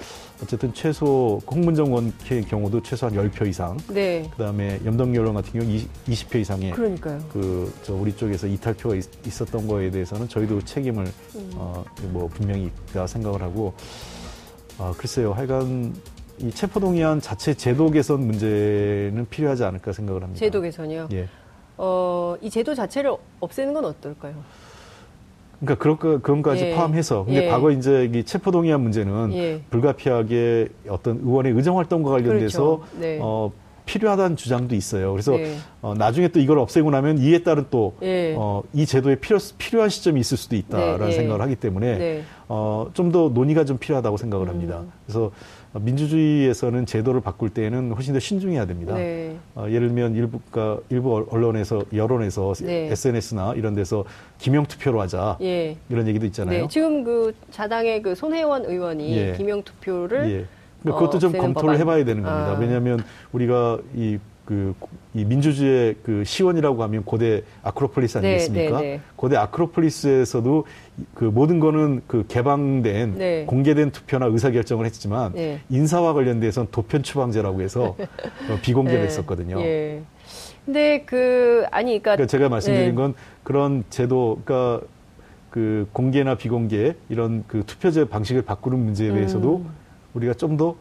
어쨌든 0.42 0.74
최소 0.74 1.40
홍문정 1.50 1.86
의원의 1.86 2.12
경우도 2.48 2.82
최소한 2.82 3.14
10표 3.14 3.46
이상 3.46 3.78
네. 3.88 4.28
그다음에 4.32 4.78
염동열 4.84 5.20
의원 5.20 5.34
같은 5.34 5.58
경우 5.58 5.72
20, 6.06 6.28
표 6.28 6.38
이상의 6.38 6.72
그러니까요. 6.72 7.18
그저 7.32 7.94
우리 7.94 8.14
쪽에서 8.14 8.46
이탈표가 8.46 8.96
있, 8.96 9.40
었던 9.40 9.66
거에 9.66 9.90
대해서는 9.90 10.28
저희도 10.28 10.62
책임을 10.66 11.06
음. 11.36 11.50
어뭐 11.56 12.28
분명히 12.34 12.70
있다 12.90 13.06
생각을 13.06 13.40
하고 13.40 13.72
아 14.78 14.92
글쎄요 14.96 15.32
하여간 15.32 15.94
이 16.38 16.50
체포동의안 16.50 17.20
자체 17.20 17.54
제도 17.54 17.90
개선 17.90 18.26
문제는 18.26 19.26
필요하지 19.30 19.64
않을까 19.64 19.92
생각을 19.92 20.22
합니다. 20.22 20.38
제도 20.38 20.60
개선이요. 20.60 21.08
예. 21.12 21.28
어, 21.78 22.36
이 22.40 22.50
제도 22.50 22.74
자체를 22.74 23.14
없애는 23.40 23.74
건 23.74 23.84
어떨까요? 23.84 24.34
그러니까 25.60 25.80
그런 25.80 25.98
거 25.98 26.18
그런 26.18 26.42
거까지 26.42 26.64
예. 26.64 26.74
포함해서 26.74 27.24
근데 27.24 27.44
예. 27.44 27.48
과거 27.48 27.70
이제 27.70 28.10
이 28.12 28.24
체포동의안 28.24 28.80
문제는 28.80 29.32
예. 29.34 29.62
불가피하게 29.70 30.68
어떤 30.88 31.18
의원의 31.18 31.52
의정 31.52 31.78
활동과 31.78 32.10
관련돼서 32.10 32.78
그렇죠. 32.78 32.98
네. 32.98 33.18
어 33.22 33.52
필요하다는 33.84 34.36
주장도 34.36 34.74
있어요. 34.74 35.12
그래서 35.12 35.32
네. 35.32 35.56
어, 35.80 35.94
나중에 35.94 36.28
또 36.28 36.40
이걸 36.40 36.58
없애고 36.58 36.90
나면 36.90 37.18
이에 37.18 37.42
따른 37.42 37.66
또 37.70 37.94
예. 38.02 38.34
어, 38.36 38.62
이 38.72 38.86
제도에 38.86 39.16
필요, 39.16 39.38
필요한 39.58 39.88
시점이 39.90 40.20
있을 40.20 40.36
수도 40.36 40.56
있다라는 40.56 40.98
네, 40.98 41.06
네. 41.06 41.12
생각을 41.12 41.40
하기 41.42 41.56
때문에 41.56 41.98
네. 41.98 42.22
어, 42.48 42.88
좀 42.94 43.12
더 43.12 43.28
논의가 43.28 43.64
좀 43.66 43.76
필요하다고 43.78 44.16
생각을 44.16 44.48
합니다. 44.48 44.80
음. 44.80 44.92
그래서 45.06 45.32
민주주의에서는 45.74 46.86
제도를 46.86 47.20
바꿀 47.20 47.50
때에는 47.50 47.92
훨씬 47.92 48.14
더 48.14 48.20
신중해야 48.20 48.66
됩니다. 48.66 48.94
네. 48.94 49.36
어, 49.54 49.66
예를 49.68 49.88
들면 49.88 50.14
일부 50.14 50.38
가 50.50 50.78
일부 50.88 51.26
언론에서 51.30 51.82
여론에서 51.94 52.54
네. 52.62 52.88
SNS나 52.90 53.54
이런 53.56 53.74
데서 53.74 54.04
기명 54.38 54.64
투표로 54.66 55.00
하자 55.00 55.38
예. 55.42 55.76
이런 55.88 56.06
얘기도 56.08 56.26
있잖아요. 56.26 56.62
네, 56.62 56.68
지금 56.68 57.04
그 57.04 57.34
자당의 57.50 58.02
그 58.02 58.14
손혜원 58.14 58.64
의원이 58.64 59.16
예. 59.16 59.34
기명 59.36 59.62
투표를 59.62 60.30
예. 60.30 60.46
그러니까 60.82 60.98
그것도 61.00 61.18
좀 61.18 61.32
검토를 61.32 61.78
법안. 61.78 61.80
해봐야 61.80 62.04
되는 62.04 62.22
겁니다. 62.22 62.52
아. 62.52 62.58
왜냐하면 62.58 63.02
우리가 63.32 63.78
이 63.94 64.18
그, 64.44 64.74
이 65.14 65.24
민주주의의 65.24 65.96
그 66.02 66.24
시원이라고 66.24 66.82
하면 66.82 67.04
고대 67.04 67.42
아크로폴리스 67.62 68.18
네, 68.18 68.28
아니겠습니까? 68.28 68.80
네, 68.80 68.86
네. 68.86 69.00
고대 69.14 69.36
아크로폴리스에서도 69.36 70.66
그 71.14 71.24
모든 71.24 71.60
거는 71.60 72.02
그 72.06 72.24
개방된 72.26 73.14
네. 73.18 73.44
공개된 73.46 73.92
투표나 73.92 74.26
의사결정을 74.26 74.84
했지만 74.86 75.32
네. 75.32 75.60
인사와 75.70 76.12
관련돼서는 76.12 76.68
도편 76.72 77.02
추방제라고 77.02 77.62
해서 77.62 77.96
어, 78.50 78.58
비공개를 78.62 79.00
네. 79.00 79.06
했었거든요. 79.06 79.60
예. 79.60 80.02
근데 80.64 81.04
그 81.06 81.64
아니 81.70 82.02
그러니까, 82.02 82.16
그러니까 82.16 82.26
제가 82.26 82.48
말씀드린 82.48 82.88
네. 82.90 82.94
건 82.94 83.14
그런 83.42 83.84
제도, 83.90 84.40
그러니까 84.44 84.86
그 85.50 85.88
공개나 85.92 86.36
비공개 86.36 86.94
이런 87.08 87.44
그 87.46 87.64
투표제 87.64 88.08
방식을 88.08 88.42
바꾸는 88.42 88.78
문제에 88.78 89.12
대해서도 89.12 89.56
음. 89.58 89.81
우리가 90.14 90.34
좀더 90.34 90.76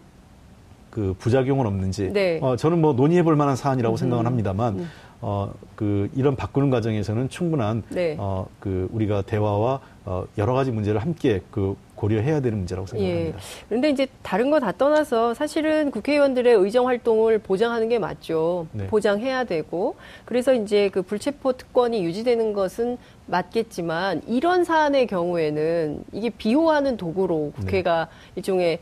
그 0.90 1.16
부작용은 1.20 1.66
없는지, 1.66 2.12
네. 2.12 2.40
어, 2.42 2.56
저는 2.58 2.82
뭐 2.82 2.94
논의해 2.94 3.24
볼 3.24 3.36
만한 3.36 3.56
사안이라고 3.56 3.96
음. 3.96 3.98
생각은 3.98 4.26
합니다만, 4.26 4.80
음. 4.80 4.90
어, 5.22 5.54
그 5.76 6.10
이런 6.16 6.36
바꾸는 6.36 6.70
과정에서는 6.70 7.30
충분한 7.30 7.84
네. 7.90 8.16
어, 8.20 8.48
그 8.60 8.90
우리가 8.92 9.22
대화와 9.22 9.80
어, 10.04 10.26
여러 10.40 10.54
가지 10.54 10.72
문제를 10.72 11.00
함께 11.00 11.42
그 11.52 11.78
고려해야 11.96 12.42
되는 12.42 12.58
문제라고 12.58 12.88
예. 12.98 12.98
생각합니다. 12.98 13.38
그런데 13.70 13.90
이제 13.92 14.08
다른 14.24 14.50
거 14.50 14.60
다 14.60 14.72
떠나서 14.72 15.36
사실은 15.36 15.92
국회의원들의 15.92 16.56
의정 16.56 16.88
활동을 16.88 17.38
보장하는 17.38 17.88
게 17.88 18.00
맞죠. 18.00 18.66
네. 18.72 18.88
보장해야 18.88 19.44
되고 19.44 19.96
그래서 20.26 20.56
이제 20.56 20.90
그 20.90 21.04
불체포 21.04 21.54
특권이 21.54 22.04
유지되는 22.04 22.54
것은 22.54 22.98
맞겠지만 23.28 24.24
이런 24.28 24.64
사안의 24.64 25.06
경우에는 25.06 26.04
이게 26.14 26.32
비호하는 26.32 26.98
도구로 26.98 27.54
네. 27.56 27.62
국회가 27.62 28.08
일종의 28.36 28.80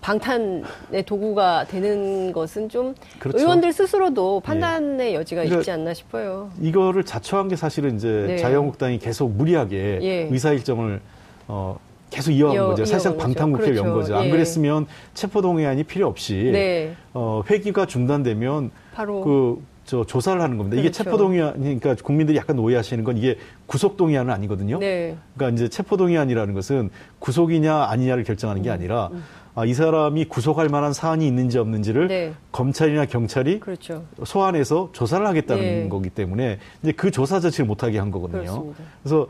방탄의 0.00 1.04
도구가 1.06 1.66
되는 1.68 2.32
것은 2.32 2.68
좀 2.68 2.94
그렇죠. 3.18 3.38
의원들 3.38 3.72
스스로도 3.72 4.40
판단의 4.40 5.14
여지가 5.14 5.42
그러니까 5.42 5.60
있지 5.60 5.70
않나 5.70 5.94
싶어요. 5.94 6.50
이거를 6.60 7.04
자초한 7.04 7.48
게 7.48 7.56
사실은 7.56 7.96
이제 7.96 8.08
네. 8.26 8.36
자유한국당이 8.38 8.98
계속 8.98 9.30
무리하게 9.32 9.98
예. 10.02 10.28
의사 10.30 10.52
일정을 10.52 11.00
어, 11.48 11.78
계속 12.10 12.32
이어간 12.32 12.54
이어- 12.54 12.66
거죠. 12.68 12.84
사실상. 12.84 13.16
방탄국회를 13.18 13.76
연 13.76 13.84
그렇죠. 13.84 14.00
거죠. 14.00 14.16
안 14.16 14.26
예. 14.26 14.30
그랬으면 14.30 14.86
체포동의안이 15.14 15.84
필요 15.84 16.08
없이 16.08 16.50
네. 16.52 16.94
어, 17.12 17.42
회기가 17.48 17.86
중단되면 17.86 18.70
바로 18.94 19.20
그 19.22 19.70
저 19.90 20.04
조사를 20.04 20.40
하는 20.40 20.56
겁니다. 20.56 20.74
이게 20.76 20.82
그렇죠. 20.90 21.02
체포동의안이니까 21.02 21.96
국민들이 22.04 22.38
약간 22.38 22.56
오해하시는 22.60 23.02
건 23.02 23.16
이게 23.16 23.38
구속동의안은 23.66 24.32
아니거든요. 24.32 24.78
네. 24.78 25.16
그러니까 25.34 25.56
이제 25.56 25.68
체포동의안이라는 25.68 26.54
것은 26.54 26.90
구속이냐 27.18 27.74
아니냐를 27.86 28.22
결정하는 28.22 28.60
음, 28.60 28.62
게 28.62 28.70
아니라 28.70 29.10
아, 29.54 29.64
이 29.64 29.74
사람이 29.74 30.26
구속할 30.26 30.68
만한 30.68 30.92
사안이 30.92 31.26
있는지 31.26 31.58
없는지를 31.58 32.08
네. 32.08 32.32
검찰이나 32.52 33.06
경찰이 33.06 33.60
그렇죠. 33.60 34.04
소환해서 34.24 34.90
조사를 34.92 35.26
하겠다는 35.26 35.62
예. 35.62 35.88
거기 35.88 36.08
때문에 36.08 36.58
이제 36.82 36.92
그 36.92 37.10
조사 37.10 37.40
자체를 37.40 37.66
못하게 37.66 37.98
한 37.98 38.10
거거든요. 38.10 38.42
그렇습니다. 38.42 38.82
그래서 39.02 39.26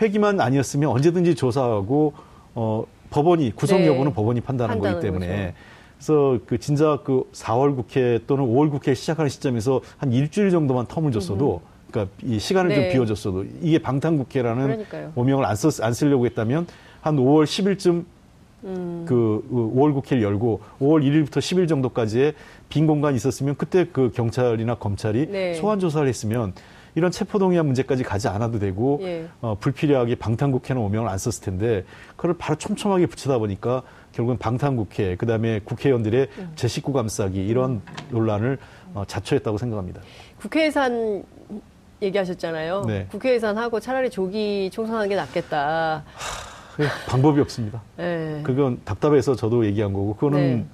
회기만 0.00 0.40
아니었으면 0.40 0.90
언제든지 0.90 1.34
조사하고 1.34 2.14
어, 2.54 2.84
법원이 3.10 3.52
구속 3.54 3.78
네. 3.78 3.88
여부는 3.88 4.12
법원이 4.14 4.40
판단하는 4.42 4.80
거기 4.80 5.00
때문에 5.00 5.26
거죠. 5.26 5.54
그래서 5.96 6.38
그 6.46 6.58
진짜 6.58 7.00
그 7.04 7.28
4월 7.32 7.74
국회 7.74 8.20
또는 8.26 8.44
5월 8.44 8.70
국회 8.70 8.94
시작하는 8.94 9.28
시점에서 9.28 9.80
한 9.98 10.12
일주일 10.12 10.50
정도만 10.50 10.86
텀을 10.86 11.12
줬어도 11.12 11.62
그러니까 11.90 12.14
이 12.22 12.38
시간을 12.38 12.70
네. 12.70 12.74
좀 12.74 12.92
비워줬어도 12.92 13.44
이게 13.62 13.78
방탄국회라는 13.78 14.66
그러니까요. 14.66 15.12
오명을 15.14 15.44
안, 15.44 15.54
썼, 15.54 15.82
안 15.82 15.92
쓰려고 15.92 16.26
했다면 16.26 16.66
한 17.00 17.16
5월 17.16 17.44
10일쯤 17.44 18.04
음. 18.64 19.04
그 19.06 19.46
5월 19.50 19.94
국회를 19.94 20.22
열고 20.22 20.60
5월 20.80 21.02
1일부터 21.02 21.38
10일 21.38 21.68
정도까지의 21.68 22.34
빈 22.68 22.86
공간이 22.86 23.16
있었으면 23.16 23.56
그때 23.56 23.86
그 23.92 24.10
경찰이나 24.14 24.76
검찰이 24.76 25.28
네. 25.30 25.54
소환 25.54 25.78
조사를 25.78 26.06
했으면 26.08 26.54
이런 26.94 27.10
체포동의안 27.10 27.66
문제까지 27.66 28.04
가지 28.04 28.28
않아도 28.28 28.58
되고 28.58 29.00
예. 29.02 29.26
어, 29.40 29.56
불필요하게 29.58 30.14
방탄국회는 30.16 30.80
오명을 30.80 31.08
안 31.08 31.18
썼을 31.18 31.44
텐데 31.44 31.84
그걸 32.16 32.36
바로 32.38 32.56
촘촘하게 32.56 33.06
붙이다 33.06 33.38
보니까 33.38 33.82
결국은 34.12 34.38
방탄국회 34.38 35.16
그다음에 35.16 35.60
국회의원들의 35.64 36.28
음. 36.38 36.52
제 36.54 36.68
식구 36.68 36.92
감싸기 36.92 37.44
이런 37.44 37.82
논란을 38.10 38.58
어, 38.94 39.04
자초했다고 39.06 39.58
생각합니다. 39.58 40.02
국회 40.38 40.66
예산 40.66 41.24
얘기하셨잖아요. 42.00 42.84
네. 42.86 43.06
국회 43.10 43.34
예산하고 43.34 43.80
차라리 43.80 44.10
조기 44.10 44.70
총선하는 44.72 45.08
게 45.08 45.16
낫겠다. 45.16 46.04
그 46.04 46.53
방법이 47.08 47.40
없습니다. 47.40 47.82
네. 47.96 48.40
그건 48.42 48.80
답답해서 48.84 49.34
저도 49.34 49.64
얘기한 49.66 49.92
거고 49.92 50.14
그거는 50.14 50.40
네. 50.40 50.66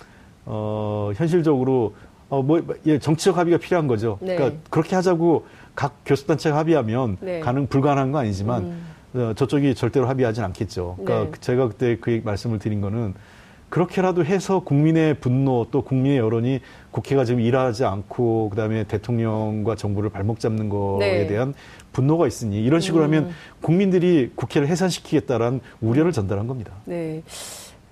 어, 0.46 1.12
현실적으로 1.14 1.94
어, 2.28 2.42
뭐 2.42 2.62
예, 2.86 2.98
정치적 2.98 3.36
합의가 3.36 3.58
필요한 3.58 3.86
거죠. 3.86 4.18
네. 4.20 4.36
그러니까 4.36 4.60
그렇게 4.70 4.94
하자고 4.94 5.46
각 5.74 5.96
교섭단체가 6.06 6.56
합의하면 6.56 7.18
네. 7.20 7.40
가능 7.40 7.66
불가능한 7.66 8.12
건 8.12 8.22
아니지만 8.22 8.62
음. 8.62 8.86
어, 9.14 9.32
저쪽이 9.34 9.74
절대로 9.74 10.06
합의하진 10.08 10.44
않겠죠. 10.44 10.96
그러니까 11.02 11.30
네. 11.32 11.40
제가 11.40 11.68
그때 11.68 11.96
그 12.00 12.20
말씀을 12.24 12.58
드린 12.58 12.80
거는 12.80 13.14
그렇게라도 13.68 14.24
해서 14.24 14.60
국민의 14.60 15.14
분노 15.14 15.66
또 15.70 15.82
국민의 15.82 16.18
여론이 16.18 16.60
국회가 16.90 17.24
지금 17.24 17.40
일하지 17.40 17.84
않고 17.84 18.50
그다음에 18.50 18.84
대통령과 18.84 19.76
정부를 19.76 20.10
발목 20.10 20.40
잡는 20.40 20.68
거에 20.68 20.98
네. 20.98 21.26
대한 21.28 21.54
분노가 21.92 22.26
있으니 22.26 22.62
이런 22.62 22.80
식으로 22.80 23.02
음. 23.02 23.04
하면 23.04 23.30
국민들이 23.60 24.30
국회를 24.34 24.68
해산시키겠다라는 24.68 25.60
우려를 25.80 26.12
전달한 26.12 26.46
겁니다. 26.46 26.72
네. 26.84 27.22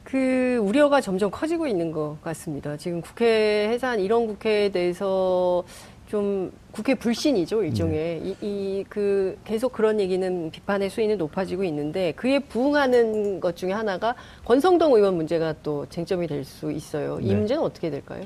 그 0.04 0.56
우려가 0.62 1.00
점점 1.00 1.30
커지고 1.30 1.66
있는 1.66 1.92
것 1.92 2.16
같습니다. 2.22 2.76
지금 2.76 3.00
국회 3.02 3.68
해산 3.68 4.00
이런 4.00 4.26
국회에 4.26 4.70
대해서 4.70 5.64
좀 6.08 6.50
국회 6.70 6.94
불신이죠 6.94 7.64
일종의 7.64 8.20
네. 8.22 8.36
이그 8.40 9.36
계속 9.44 9.72
그런 9.74 10.00
얘기는 10.00 10.50
비판의 10.50 10.88
수위는 10.88 11.18
높아지고 11.18 11.64
있는데 11.64 12.12
그에 12.12 12.38
부응하는 12.38 13.40
것 13.40 13.56
중에 13.56 13.72
하나가 13.72 14.14
권성동 14.46 14.94
의원 14.94 15.16
문제가 15.16 15.54
또 15.62 15.84
쟁점이 15.90 16.26
될 16.26 16.44
수 16.44 16.72
있어요. 16.72 17.18
이 17.20 17.28
네. 17.28 17.34
문제는 17.34 17.62
어떻게 17.62 17.90
될까요? 17.90 18.24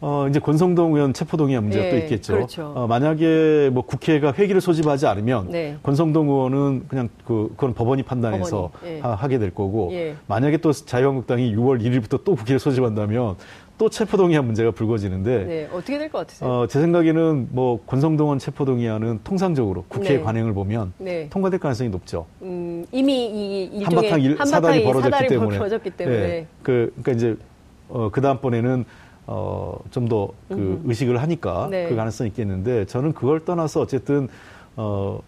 어, 0.00 0.26
이제 0.28 0.38
권성동 0.38 0.94
의원 0.94 1.12
체포동의안 1.12 1.64
문제가 1.64 1.86
예, 1.86 1.90
또 1.90 1.96
있겠죠. 1.96 2.32
그렇죠. 2.34 2.72
어, 2.76 2.86
만약에 2.86 3.70
뭐 3.72 3.82
국회가 3.84 4.32
회기를 4.32 4.60
소집하지 4.60 5.06
않으면 5.08 5.48
네. 5.50 5.76
권성동 5.82 6.28
의원은 6.28 6.84
그냥 6.86 7.08
그, 7.26 7.48
그건 7.56 7.74
법원이 7.74 8.04
판단해서 8.04 8.70
법원이, 8.74 8.94
예. 8.96 9.00
하, 9.00 9.26
게될 9.28 9.50
거고 9.54 9.90
예. 9.92 10.14
만약에 10.28 10.58
또 10.58 10.72
자유한국당이 10.72 11.52
6월 11.56 11.82
1일부터 11.82 12.22
또 12.24 12.36
국회를 12.36 12.60
소집한다면 12.60 13.34
또 13.76 13.88
체포동의안 13.88 14.44
문제가 14.44 14.70
불거지는데 14.72 15.44
네, 15.44 15.68
어떻게 15.72 15.98
될 15.98 16.08
것 16.10 16.18
같으세요? 16.18 16.48
어, 16.50 16.66
제 16.68 16.80
생각에는 16.80 17.48
뭐 17.50 17.80
권성동 17.86 18.26
의원 18.26 18.38
체포동의안은 18.38 19.20
통상적으로 19.24 19.84
국회 19.88 20.16
네. 20.16 20.20
관행을 20.20 20.52
보면 20.54 20.92
네. 20.98 21.28
통과될 21.30 21.58
가능성이 21.58 21.90
높죠. 21.90 22.26
음, 22.42 22.84
이미 22.92 23.26
이 23.26 23.62
일종의 23.64 23.84
한바탕 23.84 24.20
일, 24.20 24.36
사단이 24.36 24.82
벌어졌기 24.84 25.10
사달이 25.10 25.28
때문에. 25.28 25.58
벌어졌기 25.58 25.90
때문에. 25.90 26.16
예. 26.18 26.46
그, 26.62 26.92
그러니까 27.02 27.12
이제, 27.12 27.36
어, 27.88 28.10
그 28.12 28.20
다음번에는, 28.20 28.84
어, 29.30 29.78
좀 29.90 30.08
더그 30.08 30.34
음. 30.52 30.82
의식을 30.86 31.20
하니까 31.20 31.68
네. 31.70 31.86
그 31.86 31.94
가능성이 31.94 32.30
있겠는데 32.30 32.86
저는 32.86 33.12
그걸 33.12 33.44
떠나서 33.44 33.82
어쨌든, 33.82 34.26
어, 34.74 35.20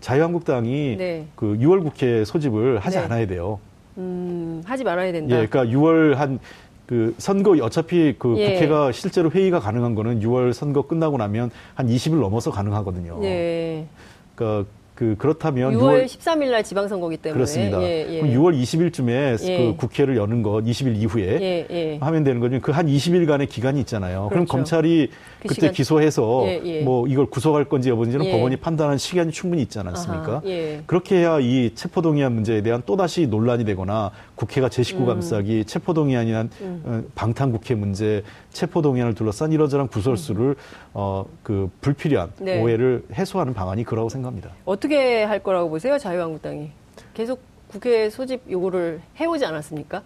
자유한국당이 0.00 0.96
네. 0.96 1.26
그 1.36 1.58
6월 1.60 1.82
국회 1.82 2.24
소집을 2.24 2.78
하지 2.78 2.96
네. 2.96 3.04
않아야 3.04 3.26
돼요. 3.26 3.60
음, 3.98 4.62
하지 4.64 4.82
말아야 4.82 5.12
된다. 5.12 5.42
예, 5.42 5.46
그러니까 5.46 5.76
6월 5.76 6.14
한, 6.14 6.38
그 6.86 7.14
선거 7.18 7.50
어차피 7.62 8.14
그 8.18 8.34
예. 8.38 8.54
국회가 8.54 8.92
실제로 8.92 9.30
회의가 9.30 9.60
가능한 9.60 9.94
거는 9.94 10.20
6월 10.20 10.54
선거 10.54 10.86
끝나고 10.86 11.18
나면 11.18 11.50
한 11.74 11.86
20일 11.86 12.18
넘어서 12.18 12.50
가능하거든요. 12.50 13.20
예. 13.24 13.84
그러니까 14.34 14.70
그 14.98 15.14
그렇다면 15.16 15.74
6월, 15.74 16.02
6월 16.02 16.06
13일 16.06 16.50
날 16.50 16.64
지방선거기 16.64 17.18
때문에 17.18 17.34
그렇습니다. 17.36 17.80
예, 17.82 18.04
예. 18.08 18.20
그럼 18.20 18.34
6월 18.34 18.60
20일쯤에 18.60 19.48
예. 19.48 19.56
그 19.56 19.76
국회를 19.76 20.16
여는 20.16 20.42
것 20.42 20.64
20일 20.64 20.96
이후에 20.96 21.38
예, 21.40 21.66
예. 21.70 21.98
하면 22.00 22.24
되는 22.24 22.40
거죠. 22.40 22.58
그 22.60 22.78
한 22.78 22.86
20일간의 22.86 23.48
기간이 23.48 23.80
있잖아요. 23.80 24.28
그렇죠. 24.28 24.30
그럼 24.30 24.46
검찰이 24.46 25.10
그 25.42 25.48
그때 25.48 25.54
시간... 25.54 25.72
기소해서 25.72 26.44
예, 26.46 26.82
뭐 26.82 27.08
이걸 27.08 27.26
구속할 27.26 27.64
건지 27.64 27.90
여부인지는 27.90 28.30
법원이 28.30 28.56
판단하는 28.56 28.98
시간이 28.98 29.32
충분히 29.32 29.62
있지 29.62 29.78
않았습니까? 29.80 30.30
아하, 30.30 30.82
그렇게 30.86 31.16
해야 31.16 31.40
이 31.40 31.72
체포동의안 31.74 32.32
문제에 32.32 32.62
대한 32.62 32.82
또 32.86 32.96
다시 32.96 33.26
논란이 33.26 33.64
되거나 33.64 34.12
국회가 34.36 34.68
제19 34.68 35.06
감싸기, 35.06 35.58
음. 35.58 35.64
체포동의안이란 35.64 36.50
음. 36.60 36.82
어, 36.84 37.02
방탄국회 37.16 37.74
문제, 37.74 38.22
체포동의안을 38.52 39.14
둘러싼 39.14 39.52
이러저런 39.52 39.88
구설수를 39.88 40.50
음. 40.50 40.54
어그 40.92 41.70
불필요한 41.80 42.32
네. 42.40 42.60
오해를 42.60 43.04
해소하는 43.12 43.54
방안이 43.54 43.84
그라고 43.84 44.08
생각합니다. 44.08 44.50
어떻게 44.64 44.87
할 44.96 45.42
거라고 45.42 45.70
보세요, 45.70 45.98
자유한국당이? 45.98 46.70
계속 47.14 47.40
국회 47.68 48.08
소집 48.10 48.42
요구를 48.50 49.00
해오지 49.20 49.44
않았습니까? 49.44 50.02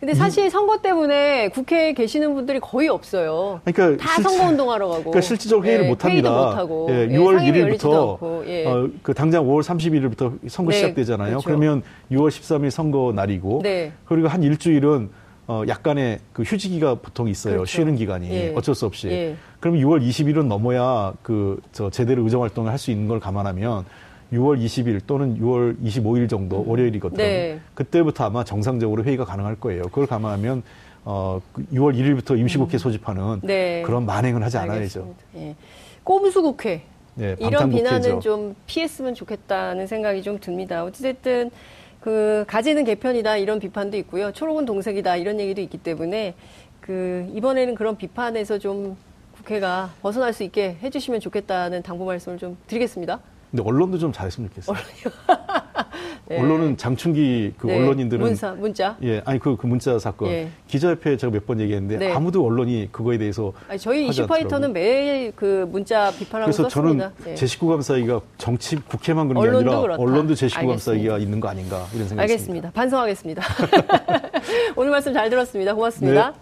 근데 0.00 0.12
사실 0.12 0.50
선거 0.50 0.76
때문에 0.78 1.48
국회에 1.48 1.94
계시는 1.94 2.34
분들이 2.34 2.60
거의 2.60 2.88
없어요. 2.88 3.60
그러니까 3.64 4.04
다 4.04 4.14
실제, 4.14 4.28
선거 4.28 4.48
운동하러 4.50 4.88
가고. 4.88 5.04
그러니까 5.04 5.20
실질적 5.22 5.64
회의를 5.64 5.84
네, 5.84 5.88
못 5.90 6.04
합니다. 6.04 6.30
못 6.30 6.36
하고. 6.36 6.86
예, 6.90 7.08
6월 7.08 7.42
예, 7.42 7.50
1일부터 7.50 8.46
예. 8.46 8.66
어, 8.66 8.90
그 9.02 9.14
당장 9.14 9.46
5월 9.46 9.62
31일부터 9.62 10.38
선거 10.48 10.72
네, 10.72 10.76
시작되잖아요. 10.78 11.30
그렇죠. 11.38 11.46
그러면 11.46 11.82
6월 12.12 12.28
13일 12.28 12.70
선거 12.70 13.12
날이고 13.16 13.60
네. 13.62 13.92
그리고 14.04 14.28
한 14.28 14.42
일주일은 14.42 15.08
어, 15.48 15.62
약간의 15.68 16.18
그 16.32 16.42
휴지기가 16.42 16.96
보통 16.96 17.28
있어요. 17.28 17.54
그렇죠. 17.54 17.66
쉬는 17.70 17.96
기간이 17.96 18.28
예. 18.30 18.52
어쩔 18.56 18.74
수 18.74 18.84
없이. 18.86 19.08
예. 19.08 19.36
그럼 19.60 19.76
6월 19.76 20.02
20일은 20.06 20.46
넘어야 20.46 21.12
그 21.22 21.60
저 21.72 21.88
제대로 21.90 22.22
의정 22.24 22.42
활동을 22.42 22.70
할 22.72 22.78
수 22.78 22.90
있는 22.90 23.06
걸 23.08 23.20
감안하면 23.20 23.84
6월 24.32 24.58
20일 24.64 25.00
또는 25.06 25.38
6월 25.40 25.76
25일 25.84 26.28
정도 26.28 26.62
음. 26.62 26.68
월요일이거든요. 26.68 27.16
네. 27.22 27.60
그때부터 27.74 28.24
아마 28.24 28.42
정상적으로 28.42 29.04
회의가 29.04 29.24
가능할 29.24 29.54
거예요. 29.56 29.82
그걸 29.84 30.06
감안하면 30.06 30.62
어 31.04 31.40
6월 31.72 31.92
그 31.94 32.02
1일부터 32.02 32.36
임시국회 32.38 32.76
음. 32.76 32.78
소집하는 32.78 33.40
네. 33.44 33.82
그런 33.86 34.04
만행은 34.04 34.42
하지 34.42 34.58
않아야죠. 34.58 35.14
예. 35.36 35.54
꼼수 36.02 36.42
국회. 36.42 36.82
네, 37.14 37.34
이런 37.38 37.70
비난은 37.70 38.20
좀 38.20 38.54
피했으면 38.66 39.14
좋겠다는 39.14 39.86
생각이 39.86 40.22
좀 40.22 40.38
듭니다. 40.38 40.84
어찌됐든 40.84 41.50
그 42.06 42.44
가지는 42.46 42.84
개편이다 42.84 43.36
이런 43.36 43.58
비판도 43.58 43.96
있고요. 43.96 44.30
초록은 44.30 44.64
동색이다 44.64 45.16
이런 45.16 45.40
얘기도 45.40 45.60
있기 45.60 45.76
때문에 45.78 46.36
그 46.80 47.28
이번에는 47.34 47.74
그런 47.74 47.96
비판에서 47.96 48.60
좀 48.60 48.96
국회가 49.32 49.90
벗어날 50.02 50.32
수 50.32 50.44
있게 50.44 50.76
해주시면 50.84 51.18
좋겠다는 51.18 51.82
당부 51.82 52.04
말씀을 52.04 52.38
좀 52.38 52.56
드리겠습니다. 52.68 53.18
근데 53.50 53.64
언론도 53.64 53.98
좀 53.98 54.12
잘했으면 54.12 54.50
좋겠어요. 54.50 54.76
네. 56.28 56.40
언론은 56.40 56.76
장충기 56.76 57.52
그 57.56 57.68
네. 57.68 57.76
언론인들은 57.78 58.24
문사 58.24 58.52
문자 58.54 58.96
예 59.02 59.22
아니 59.24 59.38
그, 59.38 59.56
그 59.56 59.66
문자 59.66 59.96
사건 59.98 60.28
예. 60.28 60.48
기자협회 60.66 61.16
제가 61.16 61.30
몇 61.32 61.46
번 61.46 61.60
얘기했는데 61.60 61.98
네. 62.04 62.12
아무도 62.12 62.44
언론이 62.44 62.88
그거에 62.90 63.16
대해서 63.18 63.52
아니, 63.68 63.78
저희 63.78 64.08
이슈파이터는 64.08 64.72
매일 64.72 65.32
그 65.36 65.68
문자 65.70 66.10
비판하고 66.10 66.50
그래서 66.50 66.68
썼습니다. 66.68 67.12
저는 67.22 67.30
예. 67.30 67.34
제19 67.34 67.68
감사기가 67.68 68.20
정치 68.38 68.74
국회만 68.76 69.28
그런 69.28 69.42
게 69.44 69.48
아니라 69.50 69.80
그렇다. 69.80 70.02
언론도 70.02 70.34
제19 70.34 70.66
감사기가 70.66 71.18
있는 71.18 71.38
거 71.38 71.48
아닌가 71.48 71.86
이런 71.94 72.08
생각이 72.08 72.32
알겠습니다. 72.32 72.70
반성하겠습니다. 72.72 73.42
오늘 74.74 74.90
말씀 74.90 75.12
잘 75.14 75.30
들었습니다. 75.30 75.74
고맙습니다. 75.74 76.30
네. 76.30 76.36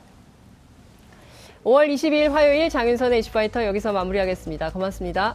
5월 1.65 1.89
20일 1.95 2.31
화요일 2.31 2.69
장윤선의 2.71 3.19
이슈파이터 3.21 3.67
여기서 3.67 3.93
마무리하겠습니다. 3.93 4.71
고맙습니다. 4.71 5.35